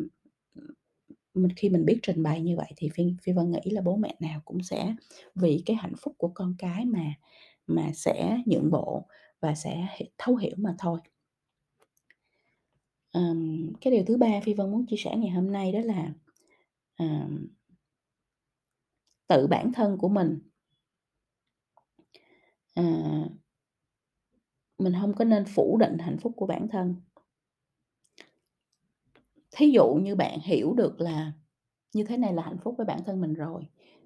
mình 1.34 1.52
khi 1.56 1.70
mình 1.70 1.86
biết 1.86 2.00
trình 2.04 2.24
bày 2.24 2.42
như 2.42 2.58
vậy 2.58 2.72
thì 2.78 2.90
Phi 2.94 3.04
Phi 3.24 3.32
Vân 3.34 3.52
nghĩ 3.52 3.72
là 3.72 3.82
bố 3.82 3.96
mẹ 3.96 4.16
nào 4.20 4.42
cũng 4.46 4.64
sẽ 4.64 4.96
vì 5.36 5.64
cái 5.66 5.76
hạnh 5.76 5.94
phúc 6.02 6.16
của 6.18 6.32
con 6.34 6.56
cái 6.60 6.86
mà 6.86 7.14
mà 7.68 7.92
sẽ 7.94 8.38
nhượng 8.46 8.72
bộ 8.72 9.06
và 9.42 9.56
sẽ 9.56 9.88
thấu 10.18 10.36
hiểu 10.36 10.54
mà 10.58 10.76
thôi 10.80 11.00
um, 13.14 13.74
cái 13.82 13.94
điều 13.94 14.04
thứ 14.08 14.18
ba 14.18 14.40
Phi 14.44 14.54
Vân 14.54 14.72
muốn 14.72 14.86
chia 14.86 14.98
sẻ 14.98 15.16
ngày 15.18 15.30
hôm 15.30 15.52
nay 15.52 15.72
đó 15.72 15.80
là, 15.80 16.14
um, 16.98 17.48
tự 19.28 19.48
bản 19.48 19.72
thân 19.74 19.98
của 19.98 20.10
mình 20.10 20.40
à, 22.78 22.84
mình 24.78 24.94
không 25.02 25.14
có 25.16 25.26
nên 25.26 25.46
phủ 25.46 25.78
định 25.78 25.98
hạnh 25.98 26.18
phúc 26.18 26.34
của 26.36 26.46
bản 26.46 26.68
thân. 26.72 26.96
Thí 29.52 29.72
dụ 29.72 29.94
như 30.04 30.16
bạn 30.16 30.40
hiểu 30.40 30.74
được 30.74 31.02
là 31.02 31.32
như 31.94 32.04
thế 32.04 32.18
này 32.18 32.34
là 32.34 32.44
hạnh 32.44 32.58
phúc 32.64 32.76
với 32.78 32.86
bản 32.86 33.00
thân 33.06 33.22
mình 33.22 33.34
rồi, 33.34 33.64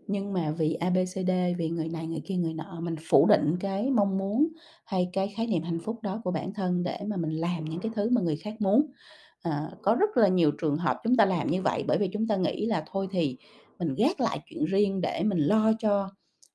nhưng 0.08 0.34
mà 0.34 0.52
vì 0.52 0.74
A, 0.74 0.90
B, 0.90 0.98
C, 0.98 1.16
D, 1.28 1.32
vì 1.58 1.70
người 1.70 1.90
này, 1.90 2.08
người 2.08 2.22
kia, 2.26 2.36
người 2.36 2.54
nọ, 2.54 2.80
mình 2.82 2.96
phủ 3.10 3.26
định 3.26 3.58
cái 3.60 3.90
mong 3.90 4.18
muốn 4.18 4.48
hay 4.86 5.10
cái 5.14 5.28
khái 5.38 5.48
niệm 5.48 5.64
hạnh 5.64 5.80
phúc 5.80 6.00
đó 6.02 6.22
của 6.24 6.32
bản 6.32 6.54
thân 6.54 6.84
để 6.84 7.00
mà 7.08 7.18
mình 7.18 7.32
làm 7.32 7.66
những 7.66 7.80
cái 7.80 7.92
thứ 7.96 8.10
mà 8.10 8.22
người 8.22 8.36
khác 8.38 8.56
muốn. 8.62 8.92
à, 9.42 9.72
có 9.82 9.96
rất 9.96 10.18
là 10.18 10.28
nhiều 10.28 10.52
trường 10.52 10.78
hợp 10.78 10.98
chúng 11.04 11.16
ta 11.16 11.26
làm 11.26 11.48
như 11.52 11.62
vậy 11.62 11.84
bởi 11.88 11.98
vì 11.98 12.08
chúng 12.14 12.28
ta 12.28 12.36
nghĩ 12.36 12.66
là 12.66 12.84
thôi 12.92 13.08
thì 13.12 13.38
mình 13.80 13.96
gác 13.98 14.20
lại 14.22 14.40
chuyện 14.46 14.66
riêng 14.66 15.02
để 15.02 15.24
mình 15.24 15.40
lo 15.40 15.72
cho 15.80 16.10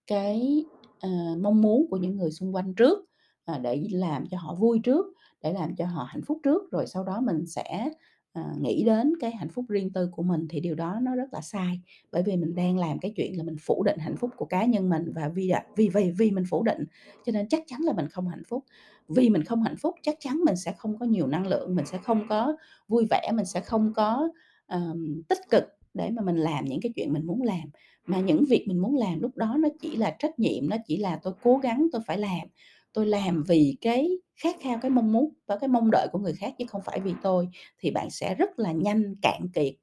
cái, 0.06 0.64
à, 1.00 1.10
mong 1.42 1.62
muốn 1.62 1.86
của 1.90 1.96
những 1.96 2.16
người 2.16 2.30
xung 2.32 2.54
quanh 2.54 2.74
trước, 2.74 2.98
à, 3.44 3.58
để 3.58 3.84
làm 3.92 4.26
cho 4.30 4.38
họ 4.38 4.54
vui 4.54 4.80
trước, 4.84 5.06
để 5.42 5.52
làm 5.52 5.76
cho 5.76 5.86
họ 5.86 6.04
hạnh 6.08 6.22
phúc 6.26 6.38
trước, 6.44 6.70
rồi 6.72 6.86
sau 6.86 7.04
đó 7.04 7.20
mình 7.20 7.46
sẽ, 7.46 7.90
à, 8.36 8.54
nghĩ 8.60 8.84
đến 8.84 9.12
cái 9.20 9.30
hạnh 9.30 9.48
phúc 9.48 9.64
riêng 9.68 9.92
tư 9.92 10.08
của 10.12 10.22
mình 10.22 10.46
thì 10.50 10.60
điều 10.60 10.74
đó 10.74 10.98
nó 11.02 11.14
rất 11.14 11.32
là 11.32 11.40
sai. 11.40 11.80
Bởi 12.12 12.22
vì 12.22 12.36
mình 12.36 12.54
đang 12.54 12.78
làm 12.78 12.98
cái 12.98 13.12
chuyện 13.16 13.36
là 13.36 13.44
mình 13.44 13.56
phủ 13.60 13.82
định 13.82 13.98
hạnh 13.98 14.16
phúc 14.16 14.30
của 14.36 14.44
cá 14.44 14.64
nhân 14.64 14.88
mình 14.88 15.12
và 15.14 15.28
vì, 15.28 15.52
vì 15.76 15.88
vì 15.88 16.10
vì 16.18 16.30
mình 16.30 16.44
phủ 16.50 16.62
định 16.62 16.84
cho 17.26 17.32
nên 17.32 17.48
chắc 17.48 17.62
chắn 17.66 17.80
là 17.80 17.92
mình 17.92 18.08
không 18.08 18.28
hạnh 18.28 18.42
phúc. 18.48 18.64
Vì 19.08 19.30
mình 19.30 19.44
không 19.44 19.62
hạnh 19.62 19.76
phúc 19.76 19.94
chắc 20.02 20.16
chắn 20.20 20.40
mình 20.44 20.56
sẽ 20.56 20.72
không 20.78 20.98
có 20.98 21.06
nhiều 21.06 21.26
năng 21.26 21.46
lượng, 21.46 21.74
mình 21.74 21.86
sẽ 21.86 21.98
không 21.98 22.28
có 22.28 22.56
vui 22.88 23.06
vẻ, 23.10 23.30
mình 23.34 23.46
sẽ 23.46 23.60
không 23.60 23.92
có, 23.94 24.28
um, 24.68 25.22
tích 25.28 25.40
cực 25.50 25.64
để 25.94 26.10
mà 26.10 26.22
mình 26.22 26.36
làm 26.36 26.64
những 26.64 26.80
cái 26.82 26.92
chuyện 26.96 27.12
mình 27.12 27.26
muốn 27.26 27.42
làm. 27.42 27.70
Mà 28.06 28.20
những 28.20 28.44
việc 28.48 28.64
mình 28.68 28.78
muốn 28.78 28.96
làm 28.96 29.20
lúc 29.20 29.36
đó 29.36 29.56
nó 29.58 29.68
chỉ 29.80 29.96
là 29.96 30.16
trách 30.18 30.38
nhiệm, 30.38 30.68
nó 30.68 30.76
chỉ 30.86 30.96
là 30.96 31.18
tôi 31.22 31.32
cố 31.42 31.58
gắng 31.58 31.86
tôi 31.92 32.02
phải 32.06 32.18
làm, 32.18 32.48
tôi 32.96 33.06
làm 33.06 33.44
vì 33.48 33.76
cái 33.80 34.18
khát 34.36 34.56
khao, 34.60 34.78
cái 34.82 34.90
mong 34.90 35.12
muốn 35.12 35.32
và 35.46 35.56
cái 35.56 35.68
mong 35.68 35.90
đợi 35.90 36.08
của 36.12 36.18
người 36.18 36.32
khác 36.32 36.54
chứ 36.58 36.64
không 36.68 36.82
phải 36.84 37.00
vì 37.00 37.14
tôi, 37.22 37.48
thì 37.78 37.90
bạn 37.90 38.10
sẽ 38.10 38.34
rất 38.34 38.58
là 38.58 38.72
nhanh 38.72 39.14
cạn 39.22 39.48
kiệt, 39.54 39.74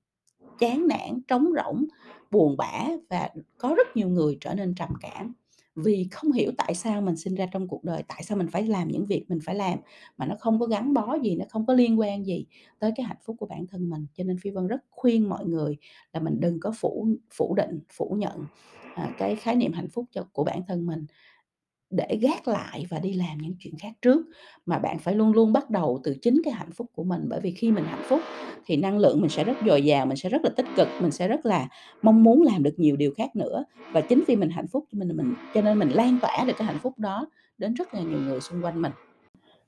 chán 0.59 0.87
nản, 0.87 1.21
trống 1.27 1.49
rỗng, 1.55 1.85
buồn 2.31 2.57
bã 2.57 2.87
và 3.09 3.29
có 3.57 3.73
rất 3.77 3.87
nhiều 3.95 4.09
người 4.09 4.37
trở 4.41 4.53
nên 4.53 4.75
trầm 4.75 4.89
cảm. 5.01 5.33
Vì 5.75 6.07
không 6.11 6.31
hiểu 6.31 6.51
tại 6.57 6.75
sao 6.75 7.01
mình 7.01 7.15
sinh 7.15 7.35
ra 7.35 7.45
trong 7.51 7.67
cuộc 7.67 7.83
đời, 7.83 8.03
tại 8.07 8.23
sao 8.23 8.37
mình 8.37 8.47
phải 8.47 8.63
làm 8.63 8.87
những 8.87 9.05
việc 9.05 9.25
mình 9.27 9.39
phải 9.45 9.55
làm 9.55 9.79
mà 10.17 10.25
nó 10.25 10.35
không 10.39 10.59
có 10.59 10.65
gắn 10.65 10.93
bó 10.93 11.17
gì, 11.23 11.35
nó 11.35 11.45
không 11.49 11.65
có 11.65 11.73
liên 11.73 11.99
quan 11.99 12.25
gì 12.25 12.45
tới 12.79 12.91
cái 12.95 13.05
hạnh 13.05 13.17
phúc 13.25 13.35
của 13.39 13.45
bản 13.45 13.67
thân 13.67 13.89
mình. 13.89 14.05
Cho 14.13 14.23
nên 14.23 14.37
Phi 14.37 14.49
Vân 14.49 14.67
rất 14.67 14.81
khuyên 14.89 15.29
mọi 15.29 15.45
người 15.45 15.77
là 16.13 16.19
mình 16.19 16.39
đừng 16.39 16.59
có 16.59 16.71
phủ 16.75 17.07
phủ 17.33 17.55
định, 17.55 17.79
phủ 17.93 18.15
nhận, 18.19 18.45
à, 18.95 19.15
cái 19.17 19.35
khái 19.35 19.55
niệm 19.55 19.73
hạnh 19.73 19.89
phúc 19.89 20.05
cho 20.11 20.23
của 20.33 20.43
bản 20.43 20.61
thân 20.67 20.85
mình 20.85 21.05
để 21.93 22.17
gác 22.21 22.47
lại 22.47 22.85
và 22.89 22.99
đi 22.99 23.13
làm 23.13 23.37
những 23.37 23.53
chuyện 23.59 23.73
khác 23.77 23.91
trước, 24.01 24.25
mà 24.65 24.79
bạn 24.79 24.99
phải 24.99 25.15
luôn 25.15 25.31
luôn 25.33 25.53
bắt 25.53 25.69
đầu 25.69 25.99
từ 26.03 26.15
chính 26.21 26.41
cái 26.45 26.53
hạnh 26.53 26.71
phúc 26.71 26.87
của 26.95 27.03
mình. 27.03 27.25
Bởi 27.29 27.39
vì 27.39 27.51
khi 27.51 27.71
mình 27.71 27.83
hạnh 27.83 28.03
phúc 28.09 28.19
thì 28.65 28.75
năng 28.75 28.99
lượng 28.99 29.21
mình 29.21 29.29
sẽ 29.29 29.43
rất 29.43 29.57
dồi 29.65 29.81
dào, 29.81 30.05
mình 30.05 30.17
sẽ 30.17 30.29
rất 30.29 30.41
là 30.43 30.49
tích 30.57 30.65
cực, 30.75 30.87
mình 31.01 31.11
sẽ 31.11 31.27
rất 31.27 31.45
là 31.45 31.67
mong 32.01 32.23
muốn 32.23 32.41
làm 32.41 32.63
được 32.63 32.73
nhiều 32.77 32.95
điều 32.95 33.13
khác 33.17 33.35
nữa. 33.35 33.63
Và 33.91 34.01
chính 34.01 34.23
vì 34.27 34.35
mình 34.35 34.49
hạnh 34.49 34.67
phúc 34.67 34.85
cho 34.91 34.99
mình 34.99 35.17
mình 35.17 35.33
cho 35.53 35.61
nên 35.61 35.79
mình 35.79 35.89
lan 35.89 36.17
tỏa 36.21 36.43
được 36.47 36.53
cái 36.57 36.67
hạnh 36.67 36.79
phúc 36.79 36.99
đó 36.99 37.27
đến 37.57 37.73
rất 37.73 37.93
là 37.93 38.01
nhiều 38.01 38.19
người 38.19 38.41
xung 38.41 38.65
quanh 38.65 38.81
mình. 38.81 38.91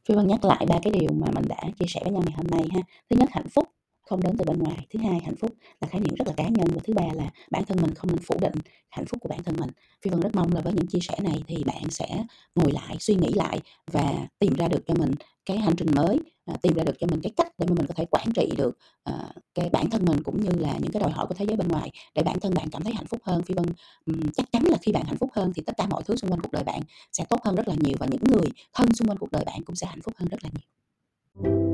Phi 0.06 0.16
Vân 0.16 0.28
nhắc 0.28 0.46
lại 0.46 0.66
ba 0.70 0.76
cái 0.84 0.94
điều 1.00 1.10
mà 1.14 1.28
mình 1.36 1.44
đã 1.48 1.58
chia 1.80 1.86
sẻ 1.88 2.00
với 2.04 2.12
nhau 2.12 2.22
ngày 2.26 2.34
hôm 2.38 2.48
nay 2.48 2.70
ha. 2.74 2.82
Thứ 3.10 3.16
nhất, 3.20 3.30
hạnh 3.32 3.50
phúc 3.50 3.68
không 4.06 4.24
đến 4.24 4.36
từ 4.38 4.46
bên 4.46 4.60
ngoài. 4.60 4.88
Thứ 4.90 5.00
hai, 5.00 5.20
hạnh 5.20 5.36
phúc 5.36 5.52
là 5.82 5.88
khái 5.88 6.02
niệm 6.02 6.16
rất 6.16 6.28
là 6.28 6.34
cá 6.38 6.44
nhân. 6.44 6.68
Và 6.76 6.82
thứ 6.84 6.94
ba 6.94 7.14
là 7.14 7.30
bản 7.52 7.64
thân 7.66 7.78
mình 7.82 7.94
không 7.96 8.12
nên 8.12 8.20
phủ 8.20 8.36
định 8.42 8.54
hạnh 8.90 9.06
phúc 9.06 9.22
của 9.22 9.30
bản 9.30 9.44
thân 9.44 9.56
mình. 9.60 9.70
Phi 10.02 10.12
Vân 10.12 10.20
rất 10.20 10.36
mong 10.36 10.54
là 10.54 10.62
với 10.62 10.74
những 10.74 10.88
chia 10.88 11.00
sẻ 11.02 11.16
này 11.24 11.44
thì 11.48 11.64
bạn 11.64 11.90
sẽ 11.90 12.24
ngồi 12.56 12.72
lại, 12.72 12.96
suy 13.00 13.16
nghĩ 13.16 13.32
lại 13.34 13.60
và 13.92 14.28
tìm 14.40 14.54
ra 14.54 14.68
được 14.68 14.84
cho 14.88 14.94
mình 14.94 15.12
cái 15.46 15.58
hành 15.58 15.76
trình 15.76 15.88
mới, 15.96 16.20
à, 16.46 16.54
tìm 16.62 16.74
ra 16.74 16.84
được 16.84 16.96
cho 17.00 17.08
mình 17.08 17.22
cái 17.22 17.32
cách 17.38 17.52
để 17.58 17.66
mà 17.70 17.76
mình 17.76 17.88
có 17.88 17.94
thể 17.94 18.06
quản 18.12 18.28
trị 18.34 18.50
được, 18.58 18.78
à, 19.04 19.14
cái 19.54 19.70
bản 19.70 19.90
thân 19.90 20.06
mình 20.06 20.24
cũng 20.24 20.42
như 20.42 20.50
là 20.58 20.78
những 20.82 20.92
cái 20.92 21.02
đòi 21.02 21.12
hỏi 21.12 21.26
của 21.28 21.34
thế 21.34 21.46
giới 21.46 21.58
bên 21.58 21.68
ngoài 21.68 21.92
để 22.16 22.24
bản 22.24 22.40
thân 22.40 22.54
bạn 22.54 22.70
cảm 22.72 22.84
thấy 22.84 22.94
hạnh 22.94 23.08
phúc 23.08 23.22
hơn. 23.24 23.44
Phi 23.44 23.54
Vân, 23.54 23.66
chắc 24.36 24.52
chắn 24.52 24.64
là 24.64 24.78
khi 24.82 24.92
bạn 24.92 25.06
hạnh 25.06 25.18
phúc 25.18 25.30
hơn 25.34 25.52
thì 25.56 25.62
tất 25.66 25.78
cả 25.78 25.88
mọi 25.88 26.04
thứ 26.04 26.16
xung 26.16 26.32
quanh 26.32 26.42
cuộc 26.42 26.52
đời 26.52 26.64
bạn 26.64 26.82
sẽ 27.12 27.26
tốt 27.30 27.40
hơn 27.44 27.56
rất 27.56 27.68
là 27.68 27.76
nhiều 27.80 27.96
và 28.00 28.08
những 28.12 28.24
người 28.24 28.48
thân 28.74 28.94
xung 28.94 29.08
quanh 29.08 29.18
cuộc 29.18 29.32
đời 29.32 29.44
bạn 29.46 29.64
cũng 29.66 29.76
sẽ 29.76 29.88
hạnh 29.88 30.02
phúc 30.02 30.14
hơn 30.18 30.30
rất 30.30 30.38
là 30.44 30.50
nhiều. 30.54 31.65